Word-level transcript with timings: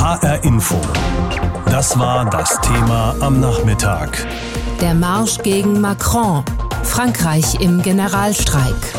HR 0.00 0.42
Info. 0.44 0.80
Das 1.66 1.98
war 1.98 2.24
das 2.30 2.58
Thema 2.62 3.14
am 3.20 3.38
Nachmittag. 3.38 4.26
Der 4.80 4.94
Marsch 4.94 5.36
gegen 5.42 5.78
Macron. 5.78 6.42
Frankreich 6.82 7.60
im 7.60 7.82
Generalstreik. 7.82 8.94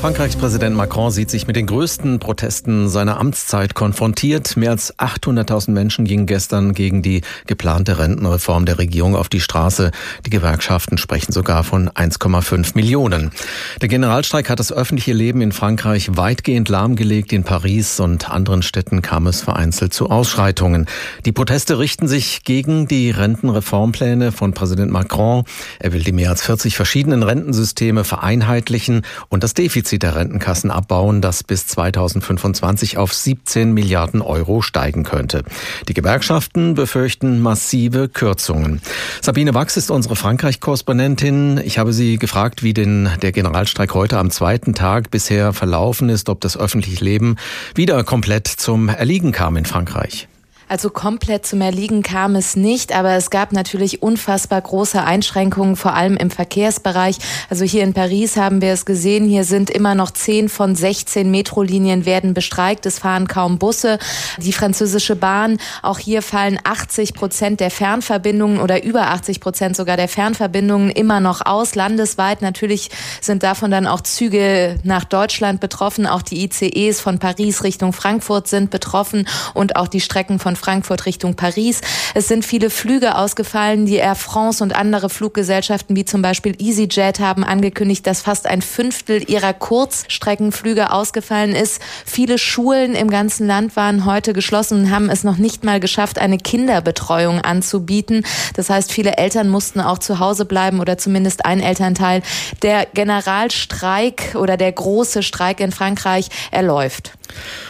Frankreichs 0.00 0.36
Präsident 0.36 0.76
Macron 0.76 1.10
sieht 1.10 1.28
sich 1.28 1.48
mit 1.48 1.56
den 1.56 1.66
größten 1.66 2.20
Protesten 2.20 2.88
seiner 2.88 3.18
Amtszeit 3.18 3.74
konfrontiert. 3.74 4.56
Mehr 4.56 4.70
als 4.70 4.96
800.000 4.96 5.72
Menschen 5.72 6.04
gingen 6.04 6.26
gestern 6.26 6.72
gegen 6.72 7.02
die 7.02 7.22
geplante 7.48 7.98
Rentenreform 7.98 8.64
der 8.64 8.78
Regierung 8.78 9.16
auf 9.16 9.28
die 9.28 9.40
Straße. 9.40 9.90
Die 10.24 10.30
Gewerkschaften 10.30 10.98
sprechen 10.98 11.32
sogar 11.32 11.64
von 11.64 11.90
1,5 11.90 12.76
Millionen. 12.76 13.32
Der 13.80 13.88
Generalstreik 13.88 14.48
hat 14.48 14.60
das 14.60 14.70
öffentliche 14.70 15.12
Leben 15.12 15.40
in 15.40 15.50
Frankreich 15.50 16.16
weitgehend 16.16 16.68
lahmgelegt. 16.68 17.32
In 17.32 17.42
Paris 17.42 17.98
und 17.98 18.30
anderen 18.30 18.62
Städten 18.62 19.02
kam 19.02 19.26
es 19.26 19.40
vereinzelt 19.40 19.92
zu 19.92 20.10
Ausschreitungen. 20.10 20.86
Die 21.24 21.32
Proteste 21.32 21.80
richten 21.80 22.06
sich 22.06 22.44
gegen 22.44 22.86
die 22.86 23.10
Rentenreformpläne 23.10 24.30
von 24.30 24.52
Präsident 24.54 24.92
Macron. 24.92 25.42
Er 25.80 25.92
will 25.92 26.04
die 26.04 26.12
mehr 26.12 26.30
als 26.30 26.42
40 26.42 26.76
verschiedenen 26.76 27.24
Rentensysteme 27.24 28.04
vereinheitlichen 28.04 29.02
und 29.28 29.42
das 29.42 29.54
Defizit 29.54 29.87
Defizit 29.88 30.02
der 30.02 30.16
Rentenkassen 30.16 30.70
abbauen, 30.70 31.22
das 31.22 31.42
bis 31.42 31.66
2025 31.66 32.98
auf 32.98 33.14
17 33.14 33.72
Milliarden 33.72 34.20
Euro 34.20 34.60
steigen 34.60 35.02
könnte. 35.02 35.44
Die 35.88 35.94
Gewerkschaften 35.94 36.74
befürchten 36.74 37.40
massive 37.40 38.10
Kürzungen. 38.10 38.82
Sabine 39.22 39.54
Wachs 39.54 39.78
ist 39.78 39.90
unsere 39.90 40.14
Frankreich-Korrespondentin. 40.14 41.58
Ich 41.64 41.78
habe 41.78 41.94
sie 41.94 42.18
gefragt, 42.18 42.62
wie 42.62 42.74
denn 42.74 43.08
der 43.22 43.32
Generalstreik 43.32 43.94
heute 43.94 44.18
am 44.18 44.30
zweiten 44.30 44.74
Tag 44.74 45.10
bisher 45.10 45.54
verlaufen 45.54 46.10
ist, 46.10 46.28
ob 46.28 46.42
das 46.42 46.58
öffentliche 46.58 47.02
Leben 47.02 47.36
wieder 47.74 48.04
komplett 48.04 48.46
zum 48.46 48.90
Erliegen 48.90 49.32
kam 49.32 49.56
in 49.56 49.64
Frankreich. 49.64 50.28
Also 50.68 50.90
komplett 50.90 51.46
zum 51.46 51.62
Erliegen 51.62 52.02
kam 52.02 52.36
es 52.36 52.54
nicht, 52.54 52.94
aber 52.94 53.12
es 53.12 53.30
gab 53.30 53.52
natürlich 53.52 54.02
unfassbar 54.02 54.60
große 54.60 55.02
Einschränkungen, 55.02 55.76
vor 55.76 55.94
allem 55.94 56.16
im 56.16 56.30
Verkehrsbereich. 56.30 57.16
Also 57.48 57.64
hier 57.64 57.84
in 57.84 57.94
Paris 57.94 58.36
haben 58.36 58.60
wir 58.60 58.72
es 58.72 58.84
gesehen, 58.84 59.26
hier 59.26 59.44
sind 59.44 59.70
immer 59.70 59.94
noch 59.94 60.10
zehn 60.10 60.50
von 60.50 60.74
16 60.74 61.30
Metrolinien 61.30 62.04
werden 62.04 62.34
bestreikt. 62.34 62.84
Es 62.84 62.98
fahren 62.98 63.28
kaum 63.28 63.58
Busse. 63.58 63.98
Die 64.36 64.52
französische 64.52 65.16
Bahn, 65.16 65.56
auch 65.82 65.98
hier 65.98 66.20
fallen 66.20 66.58
80 66.62 67.14
Prozent 67.14 67.60
der 67.60 67.70
Fernverbindungen 67.70 68.60
oder 68.60 68.84
über 68.84 69.08
80 69.08 69.40
Prozent 69.40 69.76
sogar 69.76 69.96
der 69.96 70.08
Fernverbindungen 70.08 70.90
immer 70.90 71.20
noch 71.20 71.46
aus. 71.46 71.74
Landesweit 71.76 72.42
natürlich 72.42 72.90
sind 73.22 73.42
davon 73.42 73.70
dann 73.70 73.86
auch 73.86 74.02
Züge 74.02 74.78
nach 74.82 75.04
Deutschland 75.04 75.60
betroffen. 75.60 76.06
Auch 76.06 76.20
die 76.20 76.44
ICEs 76.44 77.00
von 77.00 77.18
Paris 77.18 77.64
Richtung 77.64 77.94
Frankfurt 77.94 78.48
sind 78.48 78.70
betroffen 78.70 79.26
und 79.54 79.76
auch 79.76 79.88
die 79.88 80.00
Strecken 80.00 80.38
von 80.38 80.57
Frankfurt 80.58 81.06
Richtung 81.06 81.34
Paris. 81.34 81.80
Es 82.14 82.28
sind 82.28 82.44
viele 82.44 82.70
Flüge 82.70 83.16
ausgefallen. 83.16 83.86
Die 83.86 83.96
Air 83.96 84.14
France 84.14 84.62
und 84.62 84.74
andere 84.74 85.08
Fluggesellschaften 85.08 85.96
wie 85.96 86.04
zum 86.04 86.20
Beispiel 86.20 86.54
EasyJet 86.60 87.20
haben 87.20 87.44
angekündigt, 87.44 88.06
dass 88.06 88.20
fast 88.20 88.46
ein 88.46 88.62
Fünftel 88.62 89.28
ihrer 89.30 89.54
Kurzstreckenflüge 89.54 90.92
ausgefallen 90.92 91.54
ist. 91.54 91.80
Viele 92.04 92.38
Schulen 92.38 92.94
im 92.94 93.10
ganzen 93.10 93.46
Land 93.46 93.76
waren 93.76 94.04
heute 94.04 94.32
geschlossen 94.32 94.80
und 94.80 94.90
haben 94.90 95.10
es 95.10 95.24
noch 95.24 95.38
nicht 95.38 95.64
mal 95.64 95.80
geschafft, 95.80 96.18
eine 96.18 96.38
Kinderbetreuung 96.38 97.40
anzubieten. 97.40 98.24
Das 98.54 98.70
heißt, 98.70 98.92
viele 98.92 99.16
Eltern 99.16 99.48
mussten 99.48 99.80
auch 99.80 99.98
zu 99.98 100.18
Hause 100.18 100.44
bleiben 100.44 100.80
oder 100.80 100.98
zumindest 100.98 101.44
ein 101.44 101.60
Elternteil. 101.60 102.22
Der 102.62 102.86
Generalstreik 102.92 104.34
oder 104.34 104.56
der 104.56 104.72
große 104.72 105.22
Streik 105.22 105.60
in 105.60 105.72
Frankreich, 105.72 106.28
er 106.50 106.62
läuft. 106.62 107.17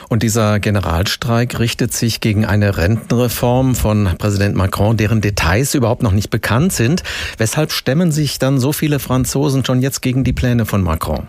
Und 0.09 0.23
dieser 0.23 0.59
Generalstreik 0.59 1.59
richtet 1.59 1.92
sich 1.92 2.20
gegen 2.20 2.47
eine 2.47 2.77
Rentenreform 2.78 3.75
von 3.75 4.09
Präsident 4.19 4.56
Macron, 4.56 4.97
deren 4.97 5.20
Details 5.20 5.75
überhaupt 5.75 6.03
noch 6.03 6.12
nicht 6.12 6.31
bekannt 6.31 6.73
sind. 6.73 7.03
Weshalb 7.37 7.73
stemmen 7.73 8.11
sich 8.11 8.38
dann 8.38 8.59
so 8.59 8.72
viele 8.72 8.99
Franzosen 8.99 9.65
schon 9.65 9.82
jetzt 9.82 10.00
gegen 10.00 10.25
die 10.25 10.32
Pläne 10.32 10.65
von 10.65 10.82
Macron? 10.82 11.28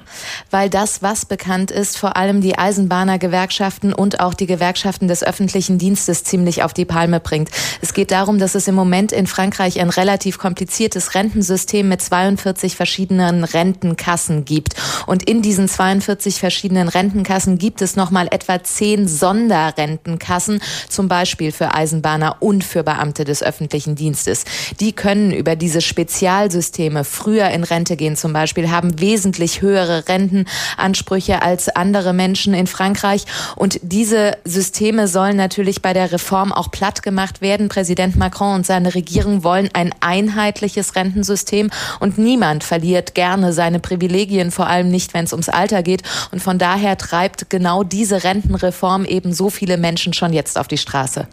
Weil 0.50 0.70
das, 0.70 1.02
was 1.02 1.26
bekannt 1.26 1.72
ist, 1.72 1.98
vor 1.98 2.16
allem 2.16 2.42
die 2.42 2.58
Eisenbahnergewerkschaften 2.58 3.94
und 3.94 4.20
auch 4.22 4.34
die 4.34 4.48
Gewerkschaften 4.48 5.08
des 5.08 5.24
öffentlichen 5.24 5.78
Dienstes 5.78 6.24
ziemlich 6.24 6.64
auf 6.64 6.74
die 6.74 6.86
Palme 6.86 7.20
bringt. 7.20 7.50
Es 7.82 7.94
geht 7.94 8.12
darum, 8.12 8.40
dass 8.40 8.56
es 8.56 8.68
im 8.68 8.76
Moment 8.76 9.12
in 9.12 9.28
Frankreich 9.28 9.80
ein 9.80 9.90
relativ 9.90 10.38
kompliziertes 10.38 11.16
Rentensystem 11.16 11.88
mit 11.88 12.02
42 12.02 12.76
verschiedenen 12.76 13.44
Rentenkassen 13.44 14.46
gibt. 14.46 14.76
Und 15.06 15.28
in 15.28 15.42
diesen 15.42 15.68
42 15.68 16.40
verschiedenen 16.40 16.88
Rentenkassen 16.88 17.58
gibt 17.58 17.82
es 17.82 17.96
nochmal 17.96 18.19
etwa 18.28 18.64
zehn 18.64 19.08
Sonderrentenkassen, 19.08 20.62
zum 20.90 21.08
Beispiel 21.08 21.52
für 21.52 21.74
Eisenbahner 21.74 22.38
und 22.42 22.64
für 22.64 22.84
Beamte 22.84 23.24
des 23.24 23.42
öffentlichen 23.44 23.96
Dienstes. 23.96 24.46
Die 24.80 24.94
können 24.94 25.32
über 25.32 25.56
diese 25.56 25.82
Spezialsysteme 25.82 27.04
früher 27.04 27.50
in 27.50 27.64
Rente 27.64 27.96
gehen 27.96 28.16
zum 28.16 28.34
Beispiel, 28.34 28.70
haben 28.70 29.00
wesentlich 29.00 29.62
höhere 29.62 30.08
Rentenansprüche 30.08 31.42
als 31.42 31.70
andere 31.70 32.14
Menschen 32.14 32.54
in 32.54 32.68
Frankreich. 32.68 33.26
Und 33.56 33.80
diese 33.82 34.38
Systeme 34.46 35.08
sollen 35.08 35.38
natürlich 35.38 35.82
bei 35.82 35.94
der 35.94 36.12
Reform 36.12 36.52
auch 36.52 36.72
platt 36.72 37.04
gemacht 37.04 37.42
werden. 37.42 37.70
Präsident 37.70 38.16
Macron 38.16 38.56
und 38.56 38.66
seine 38.66 38.96
Regierung 38.96 39.44
wollen 39.44 39.70
ein 39.74 39.94
einheitliches 40.00 40.96
Rentensystem 40.96 41.70
und 42.00 42.18
niemand 42.18 42.64
verliert 42.64 43.16
gerne 43.16 43.54
seine 43.54 43.80
Privilegien, 43.80 44.52
vor 44.52 44.68
allem 44.68 44.90
nicht, 44.90 45.14
wenn 45.14 45.26
es 45.26 45.34
ums 45.34 45.50
Alter 45.50 45.84
geht. 45.84 46.04
Und 46.32 46.42
von 46.42 46.58
daher 46.58 46.98
treibt 46.98 47.50
genau 47.50 47.84
diese 47.84 48.09
Rentenreform 48.18 49.06
eben 49.06 49.34
so 49.34 49.50
viele 49.50 49.78
Menschen 49.78 50.14
schon 50.14 50.34
jetzt 50.34 50.58
auf 50.58 50.68
die 50.68 50.78
Straße. 50.78 51.28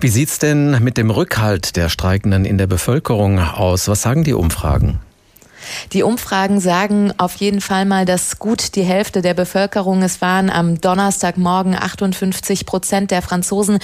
Wie 0.00 0.08
sieht's 0.08 0.38
denn 0.38 0.82
mit 0.82 0.96
dem 0.96 1.10
Rückhalt 1.10 1.76
der 1.76 1.88
Streikenden 1.88 2.44
in 2.44 2.58
der 2.58 2.66
Bevölkerung 2.66 3.38
aus? 3.38 3.88
Was 3.88 4.02
sagen 4.02 4.24
die 4.24 4.34
Umfragen? 4.34 5.00
Die 5.92 6.02
Umfragen 6.02 6.60
sagen 6.60 7.12
auf 7.18 7.36
jeden 7.36 7.60
Fall 7.60 7.84
mal, 7.84 8.04
dass 8.04 8.38
gut 8.38 8.74
die 8.76 8.82
Hälfte 8.82 9.22
der 9.22 9.34
Bevölkerung, 9.34 10.02
es 10.02 10.20
waren 10.20 10.50
am 10.50 10.80
Donnerstagmorgen 10.80 11.74
58 11.74 12.66
Prozent 12.66 13.10
der 13.10 13.22
Franzosen, 13.22 13.78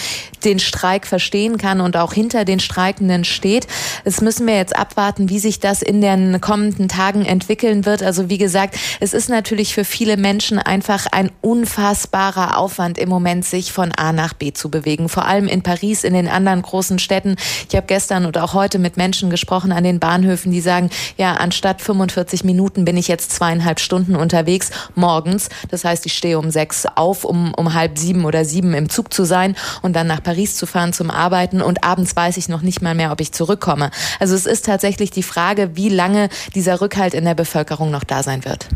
den 0.44 0.58
Streik 0.58 1.06
verstehen 1.06 1.58
kann 1.58 1.80
und 1.80 1.97
auch 1.97 2.12
hinter 2.12 2.44
den 2.44 2.60
Streikenden 2.60 3.24
steht. 3.24 3.66
Es 4.04 4.20
müssen 4.20 4.47
wir 4.47 4.56
jetzt 4.56 4.76
abwarten, 4.76 5.28
wie 5.28 5.38
sich 5.38 5.60
das 5.60 5.82
in 5.82 6.00
den 6.00 6.41
kommenden 6.41 6.88
Tagen 6.88 7.24
entwickeln 7.24 7.84
wird. 7.84 8.03
Also 8.03 8.28
wie 8.28 8.38
gesagt, 8.38 8.76
es 9.00 9.12
ist 9.12 9.28
natürlich 9.28 9.74
für 9.74 9.84
viele 9.84 10.16
Menschen 10.16 10.58
einfach 10.58 11.06
ein 11.10 11.30
unfassbarer 11.41 12.58
Aufwand 12.58 12.98
im 12.98 13.08
Moment, 13.08 13.44
sich 13.44 13.72
von 13.72 13.92
A 13.92 14.12
nach 14.12 14.34
B 14.34 14.53
zu 14.53 14.70
bewegen. 14.70 15.08
Vor 15.08 15.26
allem 15.26 15.48
in 15.48 15.62
Paris, 15.62 16.04
in 16.04 16.14
den 16.14 16.28
anderen 16.28 16.62
großen 16.62 16.98
Städten. 16.98 17.36
Ich 17.68 17.76
habe 17.76 17.86
gestern 17.86 18.26
und 18.26 18.38
auch 18.38 18.54
heute 18.54 18.78
mit 18.78 18.97
Menschen 18.97 19.30
gesprochen 19.30 19.72
an 19.72 19.84
den 19.84 20.00
Bahnhöfen, 20.00 20.53
die 20.53 20.60
sagen, 20.60 20.91
ja, 21.16 21.34
anstatt 21.34 21.75
statt 21.76 21.82
45 21.82 22.44
Minuten 22.44 22.84
bin 22.84 22.97
ich 22.97 23.09
jetzt 23.09 23.32
zweieinhalb 23.32 23.81
Stunden 23.81 24.16
unterwegs 24.16 24.70
morgens. 24.94 25.48
Das 25.70 25.84
heißt, 25.84 26.06
ich 26.06 26.14
stehe 26.14 26.38
um 26.38 26.50
sechs 26.50 26.87
auf, 26.94 27.25
um, 27.25 27.53
um 27.54 27.75
halb 27.75 27.98
sieben 27.98 28.25
oder 28.25 28.44
sieben 28.44 28.75
im 28.75 28.88
Zug 28.88 29.12
zu 29.12 29.25
sein 29.25 29.56
und 29.82 29.94
dann 29.94 30.06
nach 30.06 30.22
Paris 30.22 30.56
zu 30.56 30.66
fahren 30.66 30.92
zum 30.92 31.10
Arbeiten 31.10 31.60
und 31.60 31.84
abends 31.84 32.16
weiß 32.16 32.36
ich 32.38 32.48
noch 32.48 32.62
nicht 32.62 32.82
mal 32.82 32.94
mehr, 32.94 33.12
ob 33.12 33.20
ich 33.20 33.32
zurückkomme. 33.32 33.91
Also 34.20 34.34
es 34.34 34.47
ist 34.47 34.65
tatsächlich 34.65 35.10
die 35.10 35.22
Frage, 35.22 35.76
wie 35.76 35.88
lange 35.88 36.28
dieser 36.54 36.81
Rückhalt 36.81 37.15
in 37.15 37.25
der 37.25 37.34
Bevölkerung 37.34 37.91
noch 37.91 38.04
da 38.04 38.22
sein 38.22 38.44
wird. 38.44 38.69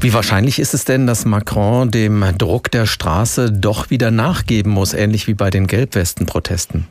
Wie 0.00 0.12
wahrscheinlich 0.12 0.58
ist 0.58 0.74
es 0.74 0.84
denn, 0.84 1.06
dass 1.06 1.24
Macron 1.24 1.90
dem 1.90 2.24
Druck 2.38 2.70
der 2.70 2.86
Straße 2.86 3.50
doch 3.50 3.90
wieder 3.90 4.10
nachgeben 4.10 4.72
muss, 4.72 4.94
ähnlich 4.94 5.26
wie 5.26 5.34
bei 5.34 5.50
den 5.50 5.66
Gelbwesten-Protesten? 5.66 6.86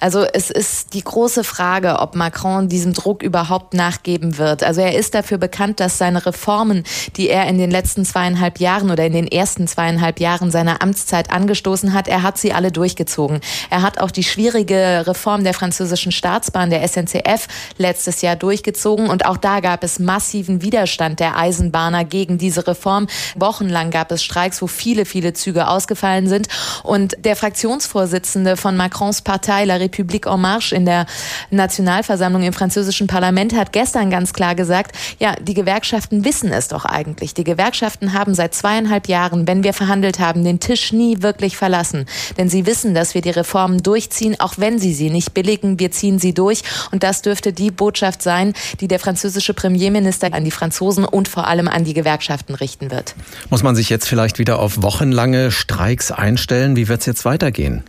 Also 0.00 0.24
es 0.32 0.50
ist 0.50 0.94
die 0.94 1.02
große 1.02 1.42
Frage, 1.42 1.98
ob 1.98 2.14
Macron 2.14 2.68
diesem 2.68 2.92
Druck 2.92 3.22
überhaupt 3.22 3.74
nachgeben 3.74 4.38
wird. 4.38 4.62
Also 4.62 4.80
er 4.80 4.94
ist 4.94 5.14
dafür 5.14 5.38
bekannt, 5.38 5.80
dass 5.80 5.98
seine 5.98 6.24
Reformen, 6.24 6.84
die 7.16 7.28
er 7.28 7.46
in 7.48 7.58
den 7.58 7.70
letzten 7.70 8.04
zweieinhalb 8.04 8.60
Jahren 8.60 8.90
oder 8.90 9.04
in 9.04 9.12
den 9.12 9.26
ersten 9.26 9.66
zweieinhalb 9.66 10.20
Jahren 10.20 10.50
seiner 10.50 10.82
Amtszeit 10.82 11.30
angestoßen 11.30 11.92
hat, 11.94 12.06
er 12.06 12.22
hat 12.22 12.38
sie 12.38 12.52
alle 12.52 12.70
durchgezogen. 12.70 13.40
Er 13.70 13.82
hat 13.82 13.98
auch 13.98 14.12
die 14.12 14.22
schwierige 14.22 15.04
Reform 15.06 15.42
der 15.42 15.54
französischen 15.54 16.12
Staatsbahn, 16.12 16.70
der 16.70 16.86
SNCF, 16.86 17.48
letztes 17.76 18.22
Jahr 18.22 18.36
durchgezogen. 18.36 19.10
Und 19.10 19.26
auch 19.26 19.36
da 19.36 19.60
gab 19.60 19.82
es 19.82 19.98
massiven 19.98 20.62
Widerstand 20.62 21.18
der 21.18 21.36
Eisenbahner 21.36 22.04
gegen 22.04 22.38
diese 22.38 22.66
Reform. 22.66 23.08
Wochenlang 23.36 23.90
gab 23.90 24.12
es 24.12 24.22
Streiks, 24.22 24.62
wo 24.62 24.68
viele, 24.68 25.04
viele 25.04 25.32
Züge 25.32 25.66
ausgefallen 25.66 26.28
sind. 26.28 26.48
Und 26.84 27.16
der 27.24 27.34
Fraktionsvorsitzende 27.34 28.56
von 28.56 28.76
Macrons 28.76 29.22
Partei, 29.22 29.64
La 29.64 29.87
République 29.88 30.26
en 30.26 30.40
Marche 30.40 30.74
in 30.74 30.84
der 30.84 31.06
Nationalversammlung 31.50 32.42
im 32.42 32.52
französischen 32.52 33.06
Parlament 33.06 33.54
hat 33.54 33.72
gestern 33.72 34.10
ganz 34.10 34.32
klar 34.32 34.54
gesagt, 34.54 34.94
ja, 35.18 35.34
die 35.40 35.54
Gewerkschaften 35.54 36.24
wissen 36.24 36.52
es 36.52 36.68
doch 36.68 36.84
eigentlich. 36.84 37.34
Die 37.34 37.44
Gewerkschaften 37.44 38.12
haben 38.12 38.34
seit 38.34 38.54
zweieinhalb 38.54 39.08
Jahren, 39.08 39.46
wenn 39.46 39.64
wir 39.64 39.72
verhandelt 39.72 40.18
haben, 40.18 40.44
den 40.44 40.60
Tisch 40.60 40.92
nie 40.92 41.22
wirklich 41.22 41.56
verlassen. 41.56 42.06
Denn 42.36 42.48
sie 42.48 42.66
wissen, 42.66 42.94
dass 42.94 43.14
wir 43.14 43.22
die 43.22 43.30
Reformen 43.30 43.82
durchziehen, 43.82 44.36
auch 44.38 44.54
wenn 44.58 44.78
sie 44.78 44.92
sie 44.92 45.10
nicht 45.10 45.34
billigen. 45.34 45.78
Wir 45.78 45.90
ziehen 45.90 46.18
sie 46.18 46.34
durch. 46.34 46.62
Und 46.92 47.02
das 47.02 47.22
dürfte 47.22 47.52
die 47.52 47.70
Botschaft 47.70 48.22
sein, 48.22 48.52
die 48.80 48.88
der 48.88 48.98
französische 48.98 49.54
Premierminister 49.54 50.32
an 50.32 50.44
die 50.44 50.50
Franzosen 50.50 51.04
und 51.04 51.28
vor 51.28 51.46
allem 51.46 51.68
an 51.68 51.84
die 51.84 51.94
Gewerkschaften 51.94 52.54
richten 52.54 52.90
wird. 52.90 53.14
Muss 53.50 53.62
man 53.62 53.74
sich 53.74 53.88
jetzt 53.88 54.06
vielleicht 54.06 54.38
wieder 54.38 54.58
auf 54.58 54.82
wochenlange 54.82 55.50
Streiks 55.50 56.10
einstellen? 56.10 56.76
Wie 56.76 56.88
wird 56.88 57.00
es 57.00 57.06
jetzt 57.06 57.24
weitergehen? 57.24 57.84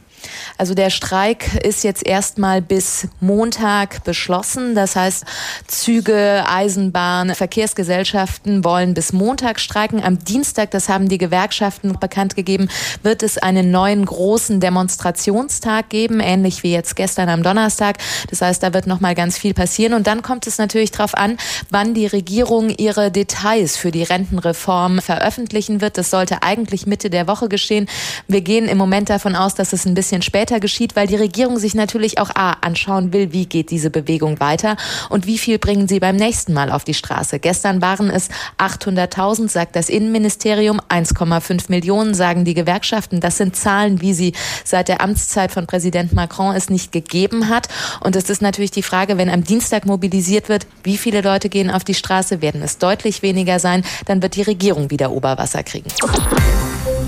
Also 0.57 0.74
der 0.74 0.89
Streik 0.89 1.63
ist 1.63 1.83
jetzt 1.83 2.06
erstmal 2.06 2.62
bis 2.62 3.07
Montag 3.19 4.04
beschlossen. 4.04 4.75
Das 4.75 4.95
heißt, 4.95 5.25
Züge, 5.68 6.44
Eisenbahn, 6.48 7.36
Verkehrsgesellschaften 7.36 8.63
wollen 8.63 8.94
bis 8.94 9.13
Montag 9.13 9.60
streiken. 9.60 10.04
Am 10.04 10.19
Dienstag, 10.19 10.71
das 10.71 10.89
haben 10.89 11.10
die 11.10 11.18
Gewerkschaften 11.18 11.98
bekannt 12.00 12.36
gegeben, 12.36 12.69
wird 13.04 13.24
es 13.24 13.38
einen 13.38 13.71
neuen 13.71 14.06
großen 14.06 14.60
Demonstrationstag 14.60 15.89
geben, 15.89 16.19
ähnlich 16.19 16.63
wie 16.63 16.71
jetzt 16.71 16.95
gestern 16.95 17.30
am 17.30 17.44
Donnerstag. 17.44 17.98
Das 18.30 18.42
heißt, 18.42 18.62
da 18.63 18.74
wird 18.74 18.88
noch 18.88 19.00
mal 19.00 19.16
ganz 19.16 19.38
viel 19.38 19.54
passieren. 19.54 19.94
Und 19.94 20.07
dann 20.07 20.21
kommt 20.21 20.48
es 20.48 20.57
natürlich 20.57 20.92
darauf 20.92 21.16
an, 21.16 21.38
wann 21.69 21.94
die 21.94 22.07
Regierung 22.07 22.69
ihre 22.69 23.12
Details 23.12 23.77
für 23.77 23.92
die 23.92 24.04
Rentenreform 24.04 25.00
veröffentlichen 25.00 25.81
wird. 25.81 25.98
Das 25.98 26.10
sollte 26.10 26.44
eigentlich 26.44 26.86
Mitte 26.86 27.10
der 27.10 27.27
Woche 27.27 27.50
geschehen. 27.50 27.88
Wir 28.27 28.42
gehen 28.42 28.68
im 28.68 28.77
Moment 28.77 29.10
davon 29.10 29.36
aus, 29.36 29.56
dass 29.56 29.74
es 29.74 29.86
ein 29.86 29.94
bisschen 29.94 30.09
später 30.22 30.60
geschieht, 30.60 30.96
weil 30.96 31.08
die 31.08 31.16
Regierung 31.16 31.58
sich 31.58 31.76
natürlich 31.76 32.20
auch 32.20 32.30
A, 32.36 32.54
anschauen 32.62 33.14
will, 33.14 33.32
wie 33.32 33.46
geht 33.46 33.72
diese 33.72 33.90
Bewegung 33.90 34.40
weiter 34.40 34.76
und 35.10 35.26
wie 35.26 35.38
viel 35.38 35.60
bringen 35.60 35.88
sie 35.88 36.00
beim 36.00 36.16
nächsten 36.16 36.54
Mal 36.54 36.72
auf 36.72 36.84
die 36.84 36.94
Straße. 36.94 37.40
Gestern 37.40 37.82
waren 37.82 38.10
es 38.10 38.30
800.000, 38.58 39.50
sagt 39.50 39.76
das 39.76 39.90
Innenministerium, 39.90 40.82
1,5 40.90 41.66
Millionen 41.70 42.14
sagen 42.14 42.46
die 42.46 42.54
Gewerkschaften. 42.54 43.20
Das 43.20 43.38
sind 43.38 43.56
Zahlen, 43.56 44.02
wie 44.02 44.14
sie 44.14 44.34
seit 44.64 44.88
der 44.88 45.02
Amtszeit 45.02 45.52
von 45.52 45.68
Präsident 45.68 46.14
Macron 46.14 46.56
es 46.56 46.70
nicht 46.70 46.92
gegeben 46.92 47.50
hat. 47.50 47.68
Und 48.02 48.16
es 48.16 48.30
ist 48.30 48.42
natürlich 48.42 48.72
die 48.72 48.84
Frage, 48.84 49.18
wenn 49.18 49.30
am 49.30 49.44
Dienstag 49.44 49.86
mobilisiert 49.86 50.50
wird, 50.50 50.68
wie 50.84 50.98
viele 50.98 51.22
Leute 51.22 51.50
gehen 51.50 51.72
auf 51.72 51.84
die 51.84 51.94
Straße, 51.94 52.42
werden 52.42 52.62
es 52.62 52.78
deutlich 52.78 53.22
weniger 53.22 53.60
sein, 53.60 53.84
dann 54.06 54.22
wird 54.22 54.36
die 54.36 54.44
Regierung 54.44 54.90
wieder 54.90 55.12
Oberwasser 55.12 55.64
kriegen. 55.64 55.90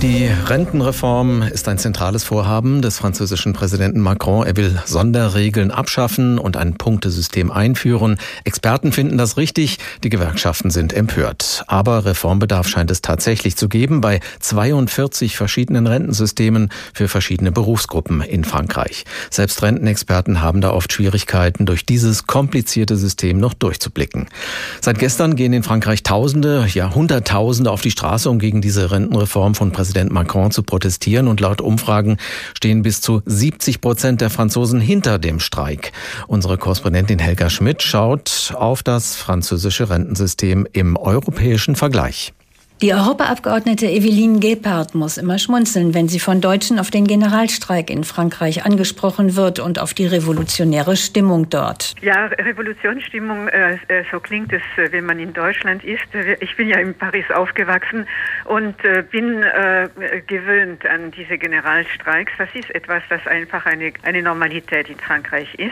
Die 0.01 0.25
Rentenreform 0.25 1.44
ist 1.44 1.68
ein 1.68 1.77
zentrales 1.77 2.24
Vorhaben 2.24 2.81
des 2.81 2.98
französischen 2.98 3.53
Präsidenten 3.53 4.00
Macron. 4.00 4.48
Er 4.48 4.57
will 4.57 4.81
Sonderregeln 4.83 5.69
abschaffen 5.69 6.39
und 6.39 6.57
ein 6.57 6.74
Punktesystem 6.74 7.51
einführen. 7.51 8.18
Experten 8.44 8.94
finden 8.94 9.19
das 9.19 9.38
richtig, 9.38 9.77
die 10.03 10.09
Gewerkschaften 10.09 10.71
sind 10.71 10.92
empört. 10.92 11.65
Aber 11.68 12.03
Reformbedarf 12.06 12.68
scheint 12.68 12.89
es 12.89 13.03
tatsächlich 13.03 13.57
zu 13.57 13.69
geben 13.69 14.01
bei 14.01 14.21
42 14.39 15.38
verschiedenen 15.38 15.86
Rentensystemen 15.86 16.71
für 16.95 17.07
verschiedene 17.07 17.51
Berufsgruppen 17.51 18.21
in 18.21 18.44
Frankreich. 18.44 19.06
Selbst 19.30 19.62
Rentenexperten 19.62 20.42
haben 20.42 20.62
da 20.62 20.71
oft 20.71 20.92
Schwierigkeiten, 20.92 21.68
durch 21.68 21.86
dieses 21.86 22.25
komplizierte 22.25 22.97
System 22.97 23.38
noch 23.38 23.54
durchzublicken. 23.54 24.30
Seit 24.81 24.97
gestern 24.97 25.36
gehen 25.36 25.54
in 25.54 25.62
Frankreich 25.62 26.01
Tausende, 26.01 26.65
ja 26.74 26.95
Hunderttausende 26.95 27.69
auf 27.69 27.81
die 27.81 27.92
Straße, 27.92 28.27
um 28.31 28.39
gegen 28.39 28.62
diese 28.62 28.89
Rentenreform 28.89 29.54
von 29.54 29.71
Präsident 29.71 29.90
Präsident 29.91 30.13
Macron 30.13 30.51
zu 30.51 30.63
protestieren 30.63 31.27
und 31.27 31.41
laut 31.41 31.59
Umfragen 31.59 32.15
stehen 32.53 32.81
bis 32.81 33.01
zu 33.01 33.21
70 33.25 33.81
Prozent 33.81 34.21
der 34.21 34.29
Franzosen 34.29 34.79
hinter 34.79 35.19
dem 35.19 35.41
Streik. 35.41 35.91
Unsere 36.27 36.57
Korrespondentin 36.57 37.19
Helga 37.19 37.49
Schmidt 37.49 37.83
schaut 37.83 38.53
auf 38.55 38.83
das 38.83 39.17
französische 39.17 39.89
Rentensystem 39.89 40.65
im 40.71 40.95
europäischen 40.95 41.75
Vergleich. 41.75 42.31
Die 42.81 42.95
Europaabgeordnete 42.95 43.86
Eveline 43.86 44.39
Gebhardt 44.39 44.95
muss 44.95 45.19
immer 45.19 45.38
schmunzeln, 45.38 45.94
wenn 45.94 46.07
sie 46.07 46.19
von 46.19 46.42
Deutschen 46.42 46.80
auf 46.80 46.89
den 46.89 47.06
Generalstreik 47.06 47.92
in 47.92 48.04
Frankreich 48.04 48.66
angesprochen 48.66 49.36
wird 49.36 49.60
und 49.60 49.78
auf 49.78 49.94
die 49.94 50.07
revolutionäre 50.07 50.95
Stimmung 50.95 51.48
dort. 51.51 51.94
Ja, 52.01 52.25
Revolutionsstimmung, 52.25 53.50
äh, 53.50 53.74
äh 53.88 54.04
so 54.12 54.19
klingt 54.19 54.51
es, 54.51 54.63
äh, 54.78 54.92
wenn 54.92 55.06
man 55.06 55.19
in 55.19 55.31
Deutschland 55.31 55.83
ist. 55.83 56.01
Ich 56.39 56.56
bin 56.56 56.69
ja 56.69 56.80
in 56.80 56.95
Paris 56.95 57.25
aufgewachsen 57.30 58.07
und 58.45 58.74
äh, 58.83 59.04
bin 59.12 59.44
äh, 59.44 59.88
gewöhnt 60.25 60.83
an 60.88 61.12
diese 61.12 61.38
Generalstreiks. 61.38 62.31
Das 62.39 62.50
ist 62.56 62.74
etwas, 62.74 63.04
das 63.12 63.28
einfach 63.28 63.68
eine, 63.68 63.94
eine 64.01 64.24
Normalität 64.24 64.89
in 64.89 64.98
Frankreich 64.98 65.54
ist. 65.60 65.72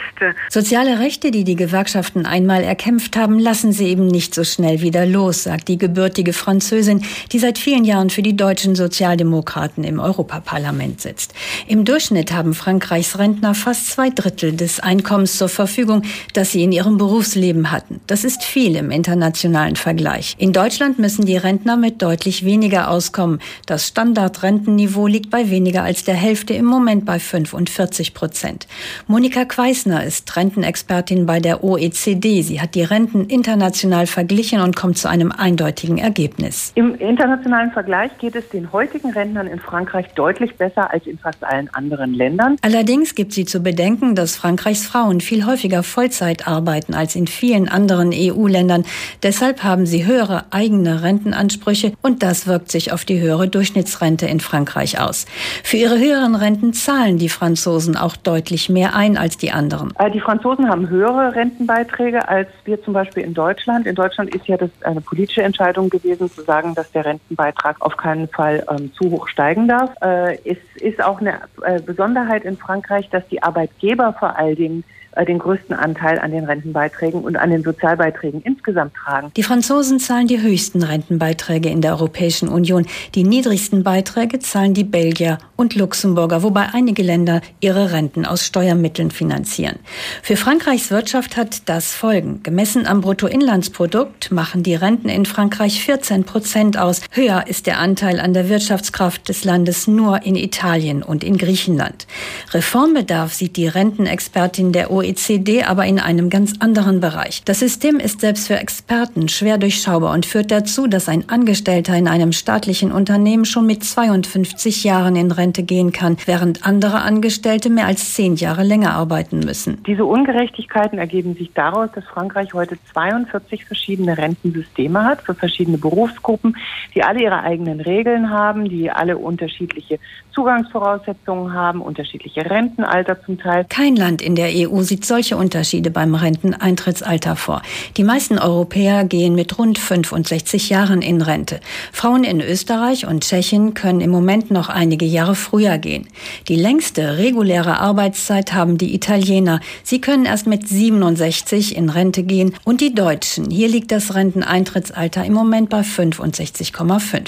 Soziale 0.49 0.99
Rechte, 0.99 1.31
die 1.31 1.43
die 1.43 1.55
Gewerkschaften 1.55 2.27
einmal 2.27 2.63
erkämpft 2.63 3.17
haben, 3.17 3.39
lassen 3.39 3.71
sie 3.71 3.87
eben 3.87 4.05
nicht 4.05 4.35
so 4.35 4.43
schnell 4.43 4.81
wieder 4.81 5.07
los, 5.07 5.45
sagt 5.45 5.69
die 5.69 5.79
gebürtige 5.79 6.33
Französin 6.33 6.98
die 7.31 7.39
seit 7.39 7.57
vielen 7.57 7.85
Jahren 7.85 8.09
für 8.09 8.21
die 8.21 8.35
deutschen 8.35 8.75
Sozialdemokraten 8.75 9.83
im 9.83 9.99
Europaparlament 9.99 11.01
sitzt. 11.01 11.33
Im 11.67 11.85
Durchschnitt 11.85 12.31
haben 12.31 12.53
Frankreichs 12.53 13.17
Rentner 13.17 13.53
fast 13.53 13.87
zwei 13.87 14.09
Drittel 14.09 14.53
des 14.53 14.79
Einkommens 14.79 15.37
zur 15.37 15.49
Verfügung, 15.49 16.03
das 16.33 16.51
sie 16.51 16.63
in 16.63 16.71
ihrem 16.71 16.97
Berufsleben 16.97 17.71
hatten. 17.71 18.01
Das 18.07 18.23
ist 18.23 18.43
viel 18.43 18.75
im 18.75 18.91
internationalen 18.91 19.75
Vergleich. 19.75 20.35
In 20.37 20.53
Deutschland 20.53 20.99
müssen 20.99 21.25
die 21.25 21.37
Rentner 21.37 21.77
mit 21.77 22.01
deutlich 22.01 22.45
weniger 22.45 22.89
auskommen. 22.89 23.39
Das 23.65 23.87
Standardrentenniveau 23.87 25.07
liegt 25.07 25.29
bei 25.29 25.49
weniger 25.49 25.83
als 25.83 26.03
der 26.03 26.15
Hälfte, 26.15 26.53
im 26.53 26.65
Moment 26.65 27.05
bei 27.05 27.19
45 27.19 28.13
Prozent. 28.13 28.67
Monika 29.07 29.45
Queisner 29.45 30.03
ist 30.03 30.35
Rentenexpertin 30.35 31.25
bei 31.25 31.39
der 31.39 31.63
OECD. 31.63 32.41
Sie 32.41 32.61
hat 32.61 32.75
die 32.75 32.83
Renten 32.83 33.25
international 33.25 34.07
verglichen 34.07 34.61
und 34.61 34.75
kommt 34.75 34.97
zu 34.97 35.09
einem 35.09 35.31
eindeutigen 35.31 35.97
Ergebnis. 35.97 36.71
Im 36.75 36.88
internationalen 36.95 37.71
Vergleich 37.71 38.17
geht 38.17 38.35
es 38.35 38.49
den 38.49 38.71
heutigen 38.71 39.11
Rentnern 39.11 39.47
in 39.47 39.59
Frankreich 39.59 40.07
deutlich 40.15 40.55
besser 40.55 40.91
als 40.91 41.07
in 41.07 41.17
fast 41.17 41.43
allen 41.43 41.69
anderen 41.73 42.13
Ländern. 42.13 42.57
Allerdings 42.61 43.15
gibt 43.15 43.33
sie 43.33 43.45
zu 43.45 43.61
bedenken, 43.61 44.15
dass 44.15 44.35
Frankreichs 44.35 44.85
Frauen 44.85 45.21
viel 45.21 45.45
häufiger 45.45 45.83
Vollzeit 45.83 46.47
arbeiten 46.47 46.93
als 46.93 47.15
in 47.15 47.27
vielen 47.27 47.69
anderen 47.69 48.11
EU-Ländern. 48.13 48.85
Deshalb 49.23 49.63
haben 49.63 49.85
sie 49.85 50.05
höhere 50.05 50.45
eigene 50.51 51.03
Rentenansprüche 51.03 51.93
und 52.01 52.23
das 52.23 52.47
wirkt 52.47 52.71
sich 52.71 52.93
auf 52.93 53.05
die 53.05 53.19
höhere 53.19 53.47
Durchschnittsrente 53.47 54.25
in 54.25 54.39
Frankreich 54.39 54.99
aus. 54.99 55.25
Für 55.63 55.77
ihre 55.77 55.99
höheren 55.99 56.35
Renten 56.35 56.73
zahlen 56.73 57.17
die 57.17 57.29
Franzosen 57.29 57.97
auch 57.97 58.15
deutlich 58.15 58.69
mehr 58.69 58.95
ein 58.95 59.17
als 59.17 59.37
die 59.37 59.51
anderen. 59.51 59.93
Äh, 59.99 60.11
die 60.11 60.19
Franzosen 60.19 60.69
haben 60.69 60.89
höhere 60.89 61.35
Rentenbeiträge 61.35 62.27
als 62.27 62.47
wir 62.65 62.81
zum 62.83 62.93
Beispiel 62.93 63.23
in 63.23 63.33
Deutschland. 63.33 63.87
In 63.87 63.95
Deutschland 63.95 64.33
ist 64.33 64.47
ja 64.47 64.57
das 64.57 64.69
eine 64.81 65.01
politische 65.01 65.41
Entscheidung 65.41 65.89
gewesen, 65.89 66.29
zu 66.29 66.43
sagen, 66.43 66.75
dass 66.79 66.91
der 66.93 67.05
Rentenbeitrag 67.05 67.81
auf 67.81 67.97
keinen 67.97 68.29
Fall 68.29 68.65
ähm, 68.69 68.93
zu 68.93 69.11
hoch 69.11 69.27
steigen 69.27 69.67
darf. 69.67 69.91
Äh, 70.01 70.37
es 70.49 70.57
ist 70.75 71.03
auch 71.03 71.19
eine 71.19 71.41
äh, 71.61 71.81
Besonderheit 71.81 72.45
in 72.45 72.55
Frankreich, 72.55 73.09
dass 73.09 73.27
die 73.27 73.43
Arbeitgeber 73.43 74.15
vor 74.17 74.37
allen 74.37 74.55
Dingen 74.55 74.83
den 75.25 75.39
größten 75.39 75.75
Anteil 75.75 76.19
an 76.19 76.31
den 76.31 76.45
Rentenbeiträgen 76.45 77.21
und 77.21 77.35
an 77.37 77.49
den 77.49 77.63
Sozialbeiträgen 77.63 78.41
insgesamt 78.41 78.93
tragen. 78.95 79.31
Die 79.35 79.43
Franzosen 79.43 79.99
zahlen 79.99 80.27
die 80.27 80.41
höchsten 80.41 80.83
Rentenbeiträge 80.83 81.69
in 81.69 81.81
der 81.81 81.91
Europäischen 81.93 82.49
Union. 82.49 82.85
Die 83.15 83.23
niedrigsten 83.23 83.83
Beiträge 83.83 84.39
zahlen 84.39 84.73
die 84.73 84.83
Belgier 84.83 85.37
und 85.55 85.75
Luxemburger, 85.75 86.43
wobei 86.43 86.67
einige 86.73 87.03
Länder 87.03 87.41
ihre 87.59 87.91
Renten 87.91 88.25
aus 88.25 88.45
Steuermitteln 88.45 89.11
finanzieren. 89.11 89.79
Für 90.21 90.37
Frankreichs 90.37 90.91
Wirtschaft 90.91 91.35
hat 91.35 91.67
das 91.67 91.93
Folgen. 91.93 92.41
Gemessen 92.43 92.87
am 92.87 93.01
Bruttoinlandsprodukt 93.01 94.31
machen 94.31 94.63
die 94.63 94.75
Renten 94.75 95.09
in 95.09 95.25
Frankreich 95.25 95.83
14 95.83 96.23
Prozent 96.23 96.77
aus. 96.77 97.01
Höher 97.11 97.45
ist 97.47 97.67
der 97.67 97.79
Anteil 97.79 98.19
an 98.19 98.33
der 98.33 98.49
Wirtschaftskraft 98.49 99.27
des 99.27 99.43
Landes 99.43 99.87
nur 99.87 100.23
in 100.23 100.35
Italien 100.35 101.03
und 101.03 101.23
in 101.23 101.37
Griechenland. 101.37 102.07
Reformbedarf 102.53 103.33
sieht 103.33 103.57
die 103.57 103.67
Rentenexpertin 103.67 104.71
der 104.71 104.91
OECD 104.99 105.63
aber 105.63 105.85
in 105.85 105.99
einem 105.99 106.29
ganz 106.29 106.53
anderen 106.59 106.99
Bereich. 106.99 107.41
Das 107.45 107.59
System 107.59 107.97
ist 107.97 108.21
selbst 108.21 108.47
für 108.47 108.57
Experten 108.57 109.29
schwer 109.29 109.57
durchschaubar 109.57 110.13
und 110.13 110.25
führt 110.25 110.51
dazu, 110.51 110.87
dass 110.87 111.09
ein 111.09 111.29
Angestellter 111.29 111.95
in 111.95 112.07
einem 112.07 112.31
staatlichen 112.31 112.91
Unternehmen 112.91 113.45
schon 113.45 113.65
mit 113.65 113.83
52 113.83 114.83
Jahren 114.83 115.15
in 115.15 115.31
Rente 115.31 115.63
gehen 115.63 115.91
kann, 115.91 116.17
während 116.25 116.65
andere 116.65 117.01
Angestellte 117.01 117.69
mehr 117.69 117.85
als 117.85 118.13
zehn 118.13 118.35
Jahre 118.35 118.63
länger 118.63 118.93
arbeiten 118.93 119.39
müssen. 119.39 119.81
Diese 119.87 120.05
Ungerechtigkeiten 120.05 120.99
ergeben 120.99 121.35
sich 121.35 121.51
daraus, 121.53 121.89
dass 121.93 122.03
Frankreich 122.05 122.53
heute 122.53 122.77
42 122.93 123.65
verschiedene 123.65 124.17
Rentensysteme 124.17 125.03
hat 125.03 125.21
für 125.21 125.33
verschiedene 125.33 125.77
Berufsgruppen, 125.77 126.57
die 126.93 127.03
alle 127.03 127.23
ihre 127.23 127.41
eigenen 127.41 127.81
Regeln 127.81 128.29
haben, 128.29 128.67
die 128.67 128.91
alle 128.91 129.17
unterschiedliche 129.17 129.99
Zugangsvoraussetzungen 130.33 131.53
haben, 131.53 131.81
unterschiedliche 131.81 132.49
Rentenalter 132.49 133.21
zum 133.23 133.39
Teil. 133.39 133.65
Kein 133.69 133.95
Land 133.95 134.21
in 134.21 134.35
der 134.35 134.49
EU 134.53 134.81
sieht 134.89 135.05
solche 135.05 135.37
Unterschiede 135.37 135.91
beim 135.91 136.15
Renteneintrittsalter 136.15 137.35
vor. 137.35 137.61
Die 137.95 138.03
meisten 138.03 138.39
Europäer 138.39 139.05
gehen 139.05 139.35
mit 139.35 139.57
rund 139.57 139.77
65 139.77 140.69
Jahren 140.69 141.01
in 141.01 141.21
Rente. 141.21 141.59
Frauen 141.93 142.23
in 142.23 142.41
Österreich 142.41 143.05
und 143.05 143.23
Tschechien 143.23 143.75
können 143.75 144.01
im 144.01 144.09
Moment 144.09 144.49
noch 144.49 144.67
einige 144.67 145.05
Jahre 145.05 145.35
früher 145.35 145.77
gehen. 145.77 146.07
Die 146.47 146.55
längste 146.55 147.17
reguläre 147.19 147.79
Arbeitszeit 147.79 148.53
haben 148.53 148.79
die 148.79 148.95
Italiener. 148.95 149.59
Sie 149.83 150.01
können 150.01 150.25
erst 150.25 150.47
mit 150.47 150.67
67 150.67 151.75
in 151.75 151.89
Rente 151.89 152.23
gehen 152.23 152.55
und 152.63 152.81
die 152.81 152.95
Deutschen. 152.95 153.51
Hier 153.51 153.67
liegt 153.67 153.91
das 153.91 154.15
Renteneintrittsalter 154.15 155.23
im 155.23 155.33
Moment 155.33 155.69
bei 155.69 155.81
65,5. 155.81 157.25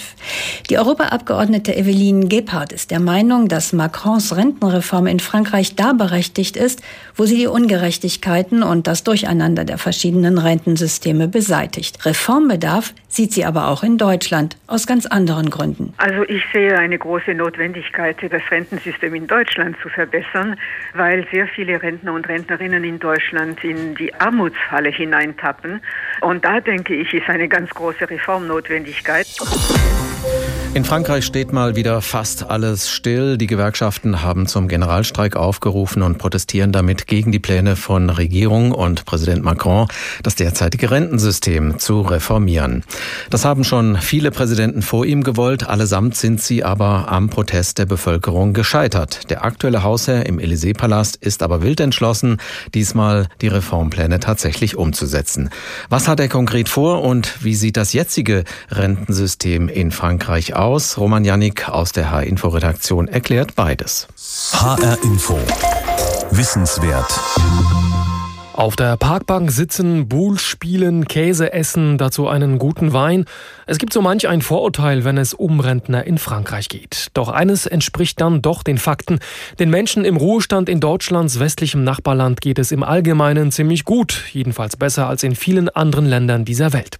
Die 0.69 0.79
Europaabgeordnete 0.79 1.75
Eveline 1.75 2.27
Gebhardt 2.27 2.73
ist 2.73 2.89
der 2.89 2.99
Meinung, 2.99 3.47
dass 3.47 3.71
Macrons 3.71 4.35
Rentenreform 4.35 5.05
in 5.05 5.19
Frankreich 5.19 5.75
da 5.75 5.93
berechtigt 5.93 6.57
ist, 6.57 6.81
wo 7.15 7.25
sie 7.25 7.37
die 7.37 7.50
Ungerechtigkeiten 7.51 8.63
und 8.63 8.87
das 8.87 9.03
Durcheinander 9.03 9.65
der 9.65 9.77
verschiedenen 9.77 10.37
Rentensysteme 10.37 11.27
beseitigt. 11.27 12.05
Reformbedarf 12.05 12.93
sieht 13.07 13.33
sie 13.33 13.45
aber 13.45 13.67
auch 13.67 13.83
in 13.83 13.97
Deutschland 13.97 14.57
aus 14.67 14.87
ganz 14.87 15.05
anderen 15.05 15.49
Gründen. 15.49 15.93
Also 15.97 16.23
ich 16.23 16.43
sehe 16.53 16.77
eine 16.77 16.97
große 16.97 17.33
Notwendigkeit, 17.33 18.17
das 18.29 18.41
Rentensystem 18.49 19.13
in 19.15 19.27
Deutschland 19.27 19.75
zu 19.81 19.89
verbessern, 19.89 20.55
weil 20.93 21.27
sehr 21.31 21.47
viele 21.47 21.81
Rentner 21.81 22.13
und 22.13 22.27
Rentnerinnen 22.27 22.83
in 22.83 22.99
Deutschland 22.99 23.63
in 23.63 23.95
die 23.95 24.13
Armutsfalle 24.15 24.89
hineintappen. 24.89 25.81
Und 26.21 26.45
da 26.45 26.59
denke 26.59 26.95
ich, 26.95 27.13
ist 27.13 27.29
eine 27.29 27.47
ganz 27.47 27.69
große 27.71 28.09
Reformnotwendigkeit. 28.09 29.27
In 30.73 30.85
Frankreich 30.85 31.25
steht 31.25 31.51
mal 31.51 31.75
wieder 31.75 32.01
fast 32.01 32.49
alles 32.49 32.89
still. 32.89 33.37
Die 33.37 33.47
Gewerkschaften 33.47 34.21
haben 34.21 34.47
zum 34.47 34.69
Generalstreik 34.69 35.35
aufgerufen 35.35 36.01
und 36.01 36.17
protestieren 36.17 36.71
damit 36.71 37.07
gegen 37.07 37.33
die 37.33 37.39
Pläne 37.39 37.75
von 37.75 38.09
Regierung 38.09 38.71
und 38.71 39.03
Präsident 39.03 39.43
Macron, 39.43 39.87
das 40.23 40.35
derzeitige 40.35 40.89
Rentensystem 40.89 41.77
zu 41.77 41.99
reformieren. 41.99 42.85
Das 43.29 43.43
haben 43.43 43.65
schon 43.65 43.97
viele 43.97 44.31
Präsidenten 44.31 44.81
vor 44.81 45.05
ihm 45.05 45.23
gewollt. 45.23 45.67
Allesamt 45.67 46.15
sind 46.15 46.41
sie 46.41 46.63
aber 46.63 47.11
am 47.11 47.29
Protest 47.29 47.77
der 47.77 47.85
Bevölkerung 47.85 48.53
gescheitert. 48.53 49.29
Der 49.29 49.43
aktuelle 49.43 49.83
Hausherr 49.83 50.25
im 50.25 50.39
Élysée-Palast 50.39 51.17
ist 51.17 51.43
aber 51.43 51.63
wild 51.63 51.81
entschlossen, 51.81 52.37
diesmal 52.73 53.27
die 53.41 53.49
Reformpläne 53.49 54.21
tatsächlich 54.21 54.77
umzusetzen. 54.77 55.49
Was 55.89 56.07
hat 56.07 56.21
er 56.21 56.29
konkret 56.29 56.69
vor 56.69 57.03
und 57.03 57.43
wie 57.43 57.55
sieht 57.55 57.75
das 57.75 57.91
jetzige 57.91 58.45
Rentensystem 58.69 59.67
in 59.67 59.91
Frankreich 59.91 60.10
aus? 60.19 60.71
aus. 60.71 60.97
Roman 60.97 61.25
Janik 61.25 61.69
aus 61.69 61.91
der 61.91 62.11
H-Info-Redaktion 62.11 63.07
erklärt 63.07 63.55
beides. 63.55 64.07
HR-Info. 64.53 65.37
Wissenswert. 66.31 67.11
Auf 68.61 68.75
der 68.75 68.95
Parkbank 68.95 69.49
sitzen, 69.49 70.07
Bull 70.07 70.37
spielen, 70.37 71.07
Käse 71.07 71.51
essen, 71.51 71.97
dazu 71.97 72.27
einen 72.27 72.59
guten 72.59 72.93
Wein. 72.93 73.25
Es 73.65 73.79
gibt 73.79 73.91
so 73.91 74.03
manch 74.03 74.27
ein 74.27 74.43
Vorurteil, 74.43 75.03
wenn 75.03 75.17
es 75.17 75.33
um 75.33 75.59
Rentner 75.59 76.05
in 76.05 76.19
Frankreich 76.19 76.69
geht. 76.69 77.07
Doch 77.15 77.29
eines 77.29 77.65
entspricht 77.65 78.21
dann 78.21 78.43
doch 78.43 78.61
den 78.61 78.77
Fakten. 78.77 79.17
Den 79.57 79.71
Menschen 79.71 80.05
im 80.05 80.15
Ruhestand 80.15 80.69
in 80.69 80.79
Deutschlands 80.79 81.39
westlichem 81.39 81.83
Nachbarland 81.83 82.39
geht 82.39 82.59
es 82.59 82.71
im 82.71 82.83
Allgemeinen 82.83 83.51
ziemlich 83.51 83.83
gut, 83.83 84.25
jedenfalls 84.31 84.77
besser 84.77 85.07
als 85.07 85.23
in 85.23 85.33
vielen 85.33 85.69
anderen 85.69 86.05
Ländern 86.05 86.45
dieser 86.45 86.71
Welt. 86.71 86.97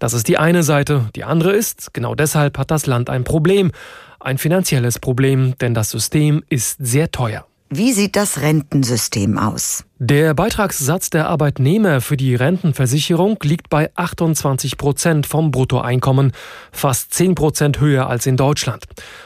Das 0.00 0.14
ist 0.14 0.26
die 0.26 0.38
eine 0.38 0.64
Seite. 0.64 1.10
Die 1.14 1.22
andere 1.22 1.52
ist, 1.52 1.94
genau 1.94 2.16
deshalb 2.16 2.58
hat 2.58 2.72
das 2.72 2.86
Land 2.86 3.08
ein 3.08 3.22
Problem. 3.22 3.70
Ein 4.18 4.36
finanzielles 4.36 4.98
Problem, 4.98 5.56
denn 5.60 5.74
das 5.74 5.90
System 5.90 6.42
ist 6.48 6.76
sehr 6.80 7.12
teuer. 7.12 7.46
Wie 7.70 7.92
sieht 7.92 8.14
das 8.14 8.40
Rentensystem 8.40 9.38
aus? 9.38 9.84
Der 10.06 10.34
Beitragssatz 10.34 11.08
der 11.08 11.28
Arbeitnehmer 11.30 12.02
für 12.02 12.18
die 12.18 12.34
Rentenversicherung 12.34 13.38
liegt 13.42 13.70
bei 13.70 13.90
28 13.94 14.76
Prozent 14.76 15.26
vom 15.26 15.50
Bruttoeinkommen, 15.50 16.32
fast 16.72 17.14
10 17.14 17.34
Prozent 17.34 17.80
höher 17.80 18.06
als 18.06 18.26
in 18.26 18.36
Deutschland. 18.36 18.84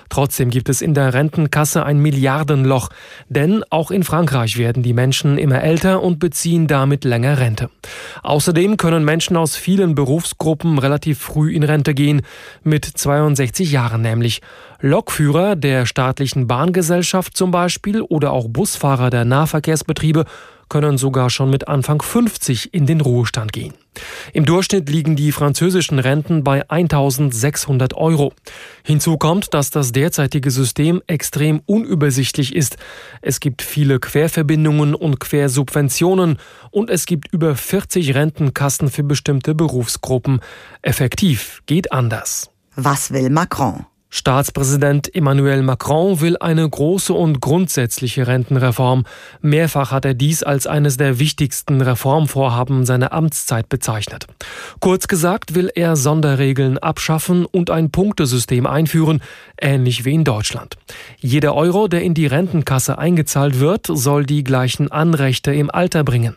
Trotzdem 0.09 0.51
gibt 0.51 0.69
es 0.69 0.81
in 0.81 0.95
der 0.95 1.15
Rentenkasse 1.15 1.85
ein 1.85 1.99
Milliardenloch, 1.99 2.91
denn 3.29 3.65
auch 3.71 3.91
in 3.91 4.05
Frankreich 4.05 4.57
werden 4.57 4.85
die 4.85 4.93
Menschen 4.93 5.37
immer 5.37 5.61
älter 5.63 6.01
und 6.01 6.21
beziehen 6.21 6.69
damit 6.69 7.03
länger 7.03 7.41
Rente. 7.41 7.71
Außerdem 8.23 8.77
können 8.77 9.05
Menschen 9.05 9.37
aus 9.37 9.57
vielen 9.57 9.97
Berufsgruppen 9.97 10.79
relativ 10.79 11.19
früh 11.19 11.53
in 11.57 11.65
Rente 11.65 11.93
gehen, 11.93 12.23
mit 12.63 12.85
62 12.85 13.73
Jahren 13.73 14.03
nämlich. 14.03 14.43
Lokführer 14.81 15.57
der 15.57 15.87
staatlichen 15.87 16.47
Bahngesellschaft 16.47 17.37
zum 17.37 17.51
Beispiel 17.51 18.01
oder 18.01 18.31
auch 18.31 18.47
Busfahrer 18.47 19.11
der 19.11 19.25
Nahverkehrsbetriebe 19.25 20.25
können 20.69 20.99
sogar 20.99 21.31
schon 21.31 21.51
mit 21.51 21.69
Anfang 21.69 22.03
50 22.03 22.75
in 22.75 22.87
den 22.87 23.01
Ruhestand 23.01 23.53
gehen. 23.53 23.75
Im 24.33 24.45
Durchschnitt 24.45 24.89
liegen 24.89 25.17
die 25.17 25.33
französischen 25.33 25.99
Renten 25.99 26.45
bei 26.45 26.69
1600 26.69 27.95
Euro. 27.95 28.33
Hinzu 28.85 29.17
kommt, 29.17 29.55
dass 29.55 29.71
das 29.71 29.93
derzeitige 29.93 30.51
System 30.51 31.03
extrem 31.07 31.61
unübersichtlich 31.67 32.55
ist. 32.55 32.77
Es 33.23 33.41
gibt 33.41 33.63
viele 33.63 33.99
Querverbindungen 33.99 34.95
und 34.95 35.21
Quersubventionen 35.21 36.39
und 36.71 36.91
es 36.91 37.07
gibt 37.07 37.33
über 37.33 37.57
40 37.57 38.15
Rentenkassen 38.15 38.91
für 38.91 39.03
bestimmte 39.03 39.55
Berufsgruppen. 39.55 40.41
Effektiv 40.83 41.63
geht 41.67 41.93
anders. 41.93 42.51
Was 42.77 43.11
will 43.13 43.31
Macron? 43.31 43.87
Staatspräsident 44.11 45.15
Emmanuel 45.15 45.63
Macron 45.63 46.23
will 46.23 46.39
eine 46.39 46.69
große 46.69 47.13
und 47.13 47.41
grundsätzliche 47.43 48.27
Rentenreform. 48.27 49.05
Mehrfach 49.43 49.93
hat 49.93 50.07
er 50.07 50.15
dies 50.15 50.43
als 50.43 50.67
eines 50.67 50.97
der 50.97 51.19
wichtigsten 51.19 51.83
Reformvorhaben 51.83 52.87
seiner 52.87 53.13
Amtszeit 53.13 53.69
bezeichnet. 53.69 54.27
Kurz 54.81 55.09
gesagt 55.09 55.55
will 55.55 55.71
er 55.75 55.95
Sonderregeln 55.95 56.79
abschaffen 56.79 57.45
und 57.45 57.69
ein 57.69 57.91
Punktesystem 57.91 58.67
einführen, 58.67 59.21
ähnlich 59.61 60.07
wie 60.07 60.15
in 60.15 60.25
Deutschland. 60.25 60.77
Jeder 61.19 61.55
Euro, 61.55 61.87
der 61.87 62.03
in 62.03 62.15
die 62.15 62.27
Rentenkasse 62.27 62.97
eingezahlt 62.97 63.61
wird, 63.61 63.89
soll 63.89 64.25
die 64.25 64.43
gleichen 64.43 64.91
Anrechte 64.91 65.53
im 65.53 65.71
Alter 65.71 66.03
bringen. 66.03 66.35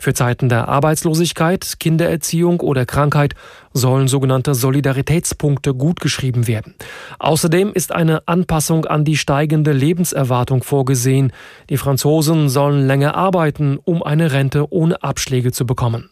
Für 0.00 0.14
Zeiten 0.14 0.48
der 0.48 0.68
Arbeitslosigkeit, 0.68 1.80
Kindererziehung 1.80 2.60
oder 2.60 2.86
Krankheit 2.86 3.34
sollen 3.72 4.06
sogenannte 4.06 4.54
Solidaritätspunkte 4.54 5.74
gutgeschrieben 5.74 6.46
werden. 6.46 6.74
Außerdem 7.18 7.72
ist 7.72 7.92
eine 7.92 8.26
Anpassung 8.26 8.84
an 8.86 9.04
die 9.04 9.16
steigende 9.16 9.72
Lebenserwartung 9.72 10.62
vorgesehen. 10.62 11.32
Die 11.68 11.76
Franzosen 11.76 12.48
sollen 12.48 12.86
länger 12.86 13.16
arbeiten, 13.16 13.78
um 13.84 14.04
eine 14.04 14.30
Rente 14.32 14.72
ohne 14.72 15.02
Abschläge 15.02 15.50
zu 15.50 15.66
bekommen. 15.66 16.10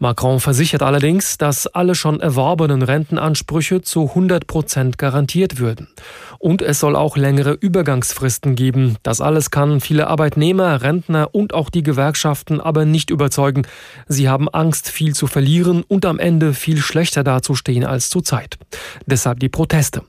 Macron 0.00 0.40
versichert 0.40 0.82
allerdings, 0.82 1.38
dass 1.38 1.68
alle 1.68 1.94
schon 1.94 2.20
erworbenen 2.20 2.82
Rentenansprüche 2.82 3.82
zu 3.82 4.08
100 4.08 4.48
Prozent 4.48 4.98
garantiert 4.98 5.58
würden. 5.58 5.88
Und 6.38 6.62
es 6.62 6.80
soll 6.80 6.96
auch 6.96 7.16
längere 7.16 7.52
Übergangsfristen 7.52 8.54
geben. 8.54 8.96
Das 9.02 9.20
alles 9.20 9.50
kann 9.50 9.80
viele 9.80 10.06
Arbeitnehmer, 10.06 10.82
Rentner 10.82 11.34
und 11.34 11.52
auch 11.52 11.70
die 11.70 11.82
Gewerkschaften 11.82 12.60
aber 12.60 12.84
nicht 12.84 13.10
über 13.10 13.18
überzeugen, 13.18 13.66
sie 14.06 14.28
haben 14.28 14.48
Angst, 14.48 14.88
viel 14.88 15.14
zu 15.14 15.26
verlieren 15.26 15.82
und 15.86 16.06
am 16.06 16.18
Ende 16.18 16.54
viel 16.54 16.78
schlechter 16.78 17.24
dazustehen 17.24 17.84
als 17.84 18.10
zurzeit. 18.10 18.58
Deshalb 19.06 19.40
die 19.40 19.48
Proteste. 19.48 20.02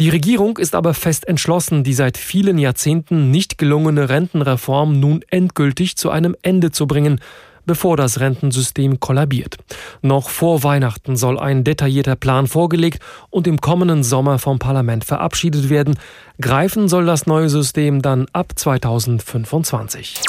Die 0.00 0.08
Regierung 0.08 0.56
ist 0.56 0.74
aber 0.74 0.94
fest 0.94 1.28
entschlossen, 1.28 1.84
die 1.84 1.92
seit 1.92 2.16
vielen 2.16 2.56
Jahrzehnten 2.56 3.30
nicht 3.30 3.58
gelungene 3.58 4.08
Rentenreform 4.08 4.98
nun 4.98 5.20
endgültig 5.28 5.96
zu 5.96 6.10
einem 6.10 6.34
Ende 6.42 6.72
zu 6.72 6.86
bringen 6.86 7.20
bevor 7.66 7.96
das 7.96 8.20
Rentensystem 8.20 9.00
kollabiert. 9.00 9.56
Noch 10.02 10.28
vor 10.28 10.62
Weihnachten 10.62 11.16
soll 11.16 11.38
ein 11.38 11.64
detaillierter 11.64 12.16
Plan 12.16 12.46
vorgelegt 12.46 13.00
und 13.30 13.46
im 13.46 13.60
kommenden 13.60 14.02
Sommer 14.02 14.38
vom 14.38 14.58
Parlament 14.58 15.04
verabschiedet 15.04 15.70
werden. 15.70 15.98
Greifen 16.40 16.88
soll 16.88 17.06
das 17.06 17.26
neue 17.26 17.48
System 17.48 18.02
dann 18.02 18.26
ab 18.32 18.52
2025. 18.54 20.20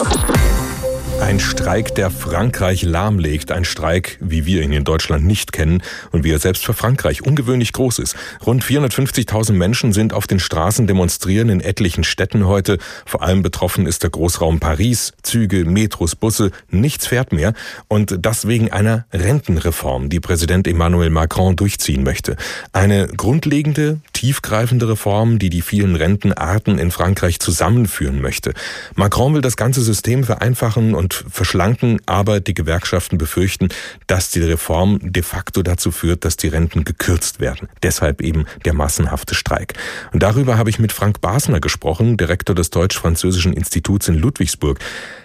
Ein 1.25 1.39
Streik, 1.39 1.95
der 1.95 2.11
Frankreich 2.11 2.83
lahmlegt. 2.83 3.51
Ein 3.51 3.65
Streik, 3.65 4.19
wie 4.21 4.45
wir 4.45 4.61
ihn 4.61 4.71
in 4.71 4.83
Deutschland 4.83 5.25
nicht 5.25 5.53
kennen 5.53 5.81
und 6.11 6.23
wie 6.23 6.29
er 6.29 6.37
selbst 6.37 6.63
für 6.63 6.75
Frankreich 6.75 7.23
ungewöhnlich 7.23 7.73
groß 7.73 7.97
ist. 7.97 8.15
Rund 8.45 8.63
450.000 8.63 9.53
Menschen 9.53 9.91
sind 9.91 10.13
auf 10.13 10.27
den 10.27 10.39
Straßen 10.39 10.85
demonstrieren 10.85 11.49
in 11.49 11.61
etlichen 11.61 12.03
Städten 12.03 12.45
heute. 12.45 12.77
Vor 13.07 13.23
allem 13.23 13.41
betroffen 13.41 13.87
ist 13.87 14.03
der 14.03 14.11
Großraum 14.11 14.59
Paris. 14.59 15.13
Züge, 15.23 15.65
Metros, 15.65 16.15
Busse, 16.15 16.51
nichts 16.69 17.07
fährt 17.07 17.33
mehr. 17.33 17.53
Und 17.87 18.17
das 18.23 18.47
wegen 18.47 18.71
einer 18.71 19.07
Rentenreform, 19.11 20.09
die 20.09 20.19
Präsident 20.19 20.67
Emmanuel 20.67 21.09
Macron 21.09 21.55
durchziehen 21.55 22.03
möchte. 22.03 22.35
Eine 22.71 23.07
grundlegende, 23.07 23.99
tiefgreifende 24.13 24.89
Reform, 24.89 25.39
die 25.39 25.49
die 25.49 25.63
vielen 25.63 25.95
Rentenarten 25.95 26.77
in 26.77 26.91
Frankreich 26.91 27.39
zusammenführen 27.39 28.21
möchte. 28.21 28.53
Macron 28.93 29.33
will 29.33 29.41
das 29.41 29.57
ganze 29.57 29.81
System 29.81 30.23
vereinfachen 30.23 30.93
und 30.93 31.14
verschlanken, 31.29 31.99
aber 32.05 32.39
die 32.39 32.53
Gewerkschaften 32.53 33.17
befürchten, 33.17 33.69
dass 34.07 34.31
die 34.31 34.41
Reform 34.41 34.99
de 35.01 35.23
facto 35.23 35.61
dazu 35.63 35.91
führt, 35.91 36.25
dass 36.25 36.37
die 36.37 36.47
Renten 36.47 36.83
gekürzt 36.83 37.39
werden. 37.39 37.69
Deshalb 37.83 38.21
eben 38.21 38.45
der 38.65 38.73
massenhafte 38.73 39.35
Streik. 39.35 39.73
Und 40.11 40.23
darüber 40.23 40.57
habe 40.57 40.69
ich 40.69 40.79
mit 40.79 40.91
Frank 40.91 41.21
Basner 41.21 41.59
gesprochen, 41.59 42.17
Direktor 42.17 42.55
des 42.55 42.69
Deutsch-Französischen 42.69 43.53
Instituts 43.53 44.07
in 44.07 44.15
Ludwigsburg. 44.15 44.79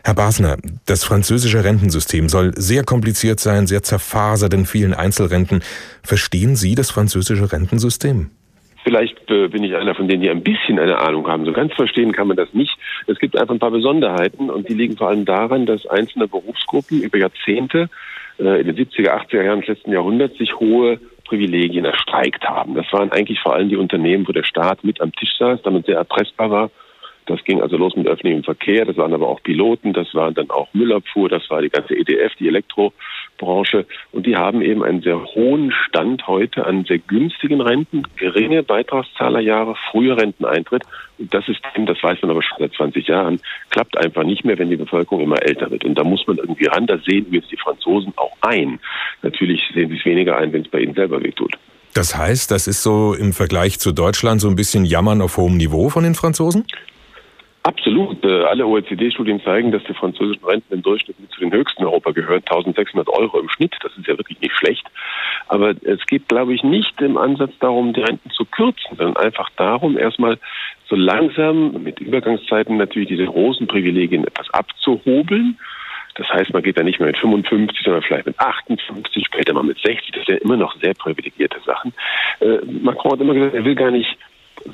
Herr 0.04 0.14
Basner, 0.14 0.56
das 0.87 1.04
französische 1.04 1.64
Rentensystem 1.64 2.28
soll 2.28 2.52
sehr 2.56 2.85
kompliziert 2.85 3.40
sein, 3.40 3.66
sehr 3.66 3.82
zerfasert 3.82 4.54
in 4.54 4.66
vielen 4.66 4.94
Einzelrenten. 4.94 5.62
Verstehen 6.02 6.56
Sie 6.56 6.75
das 6.75 6.90
französische 6.90 7.52
Rentensystem? 7.52 8.30
Vielleicht 8.82 9.30
äh, 9.30 9.49
bin 9.49 9.62
ich 9.62 9.76
einer 9.76 9.94
von 9.94 10.08
denen, 10.08 10.22
die 10.22 10.30
ein 10.30 10.42
bisschen 10.42 10.78
eine 10.78 10.99
Ahnung 10.99 11.26
haben. 11.26 11.44
So 11.44 11.52
ganz 11.52 11.75
verstehen 11.75 12.12
kann 12.12 12.28
man 12.28 12.37
das 12.37 12.52
nicht. 12.54 12.76
Es 13.06 13.18
gibt 13.18 13.37
einfach 13.37 13.54
ein 13.54 13.60
paar 13.60 13.70
Besonderheiten 13.70 14.49
und 14.50 14.68
die 14.68 14.75
liegen 14.75 14.96
vor 14.96 15.08
allem 15.08 15.25
daran, 15.25 15.66
dass 15.66 15.87
einzelne 15.87 16.28
Berufsgruppen 16.28 17.02
über 17.02 17.18
Jahrzehnte 17.18 17.90
äh, 18.38 18.60
in 18.60 18.66
den 18.66 18.76
70er, 18.76 19.10
80er 19.10 19.42
Jahren 19.42 19.60
des 19.60 19.68
letzten 19.68 19.92
Jahrhunderts 19.92 20.38
sich 20.38 20.58
hohe 20.58 20.99
Privilegien 21.25 21.84
erstreikt 21.84 22.44
haben. 22.44 22.75
Das 22.75 22.92
waren 22.92 23.12
eigentlich 23.12 23.40
vor 23.40 23.54
allem 23.54 23.68
die 23.68 23.76
Unternehmen, 23.76 24.26
wo 24.26 24.32
der 24.32 24.42
Staat 24.42 24.82
mit 24.82 25.00
am 25.00 25.12
Tisch 25.12 25.37
saß, 25.38 25.62
damit 25.62 25.87
sehr 25.87 25.96
erpressbar 25.96 26.50
war 26.50 26.70
Das 27.26 27.44
ging 27.44 27.62
also 27.62 27.76
los 27.76 27.94
mit 27.94 28.08
öffentlichem 28.08 28.42
Verkehr, 28.42 28.84
das 28.84 28.96
waren 28.96 29.14
aber 29.14 29.28
auch 29.28 29.40
Piloten, 29.42 29.92
das 29.92 30.12
waren 30.14 30.34
dann 30.34 30.50
auch 30.50 30.68
Müllabfuhr, 30.72 31.28
das 31.28 31.49
war 31.49 31.62
die 31.62 31.68
ganze 31.68 31.94
EDF, 31.94 32.34
die 32.40 32.49
Elektrobranche. 33.40 33.87
Und 34.12 34.26
die 34.26 34.37
haben 34.37 34.62
eben 34.62 34.82
einen 34.82 35.02
sehr 35.02 35.22
hohen 35.34 35.72
Stand 35.72 36.26
heute 36.26 36.66
an 36.66 36.84
sehr 36.84 36.99
günstigen 36.99 37.60
Renten, 37.60 38.02
geringe 38.16 38.62
Beitragszahlerjahre, 38.62 39.75
früher 39.90 40.16
Renteneintritt. 40.16 40.82
Und 41.18 41.32
das 41.32 41.44
System, 41.44 41.87
das 41.87 42.02
weiß 42.02 42.22
man 42.22 42.30
aber 42.30 42.42
schon 42.42 42.58
seit 42.58 42.72
20 42.75 43.06
Jahren, 43.06 43.40
klappt 43.70 43.96
einfach 43.99 44.25
nicht 44.25 44.44
mehr, 44.44 44.58
wenn 44.58 44.70
die 44.70 44.76
Bevölkerung 44.76 45.22
immer 45.22 45.42
älter 45.42 45.70
wird. 45.70 45.84
Und 45.84 45.96
da 45.96 46.04
muss 46.04 46.26
man 46.26 46.38
irgendwie 46.38 46.66
ran, 46.66 46.87
da 46.87 46.99
sehen 46.99 47.26
wir 47.30 47.40
jetzt 47.40 47.50
die 47.50 47.56
Franzosen 47.56 48.12
auch 48.16 48.37
ein. 48.42 48.78
Natürlich 49.22 49.62
sehen 49.75 49.90
sie 49.90 49.96
es 49.96 50.04
weniger 50.04 50.37
ein, 50.37 50.52
wenn 50.52 50.62
es 50.62 50.68
bei 50.68 50.80
ihnen 50.80 50.94
selber 50.94 51.22
wehtut. 51.22 51.54
Das 51.92 52.16
heißt, 52.16 52.52
das 52.52 52.68
ist 52.68 52.84
so 52.84 53.14
im 53.14 53.32
Vergleich 53.32 53.80
zu 53.80 53.90
Deutschland 53.90 54.40
so 54.40 54.49
ein 54.49 54.54
bisschen 54.54 54.84
Jammern 54.84 55.20
auf 55.20 55.37
hohem 55.37 55.56
Niveau 55.56 55.88
von 55.88 56.04
den 56.04 56.14
Franzosen? 56.14 56.64
Absolut. 57.62 58.25
Äh, 58.25 58.45
alle 58.45 58.67
OECD-Studien 58.67 59.43
zeigen, 59.43 59.71
dass 59.71 59.85
die 59.85 59.93
französischen 59.93 60.45
Renten 60.45 60.73
im 60.73 60.83
Durchschnitt 60.83 61.21
mit 61.21 61.31
zu 61.31 61.40
den 61.40 61.52
höchsten 61.52 61.83
in 61.83 61.88
Europa 61.88 62.12
gehören. 62.12 62.43
1600 62.49 63.09
Euro 63.11 63.38
im 63.38 63.50
Schnitt. 63.50 63.75
Das 63.83 63.93
ist 63.99 64.07
ja 64.07 64.17
wirklich 64.17 64.40
nicht 64.40 64.57
schlecht. 64.57 64.87
Aber 65.49 65.75
es 65.83 66.05
geht, 66.07 66.29
glaube 66.29 66.55
ich, 66.55 66.62
nicht 66.62 66.99
im 67.02 67.19
Ansatz 67.19 67.52
darum, 67.61 67.93
die 67.93 68.00
Renten 68.00 68.31
zu 68.31 68.47
kürzen, 68.47 68.97
sondern 68.97 69.17
einfach 69.19 69.50
darum, 69.57 69.99
erstmal 69.99 70.38
so 70.88 70.97
langsam 70.97 71.83
mit 71.83 72.00
Übergangszeiten 72.00 72.79
natürlich 72.79 73.09
diese 73.09 73.26
großen 73.26 73.67
Privilegien 73.67 74.26
etwas 74.26 74.49
abzuhobeln. 74.50 75.59
Das 76.14 76.29
heißt, 76.29 76.52
man 76.52 76.62
geht 76.62 76.79
da 76.79 76.83
nicht 76.83 76.99
mehr 76.99 77.09
mit 77.09 77.19
55, 77.19 77.79
sondern 77.85 78.02
vielleicht 78.02 78.26
mit 78.26 78.38
58, 78.40 79.25
später 79.26 79.52
mal 79.52 79.62
mit 79.64 79.79
60. 79.79 80.12
Das 80.12 80.25
sind 80.25 80.38
ja 80.38 80.43
immer 80.43 80.57
noch 80.57 80.75
sehr 80.81 80.95
privilegierte 80.95 81.61
Sachen. 81.64 81.93
Äh, 82.40 82.59
Macron 82.83 83.12
hat 83.12 83.21
immer 83.21 83.35
gesagt, 83.35 83.55
er 83.55 83.64
will 83.64 83.75
gar 83.75 83.90
nicht 83.90 84.17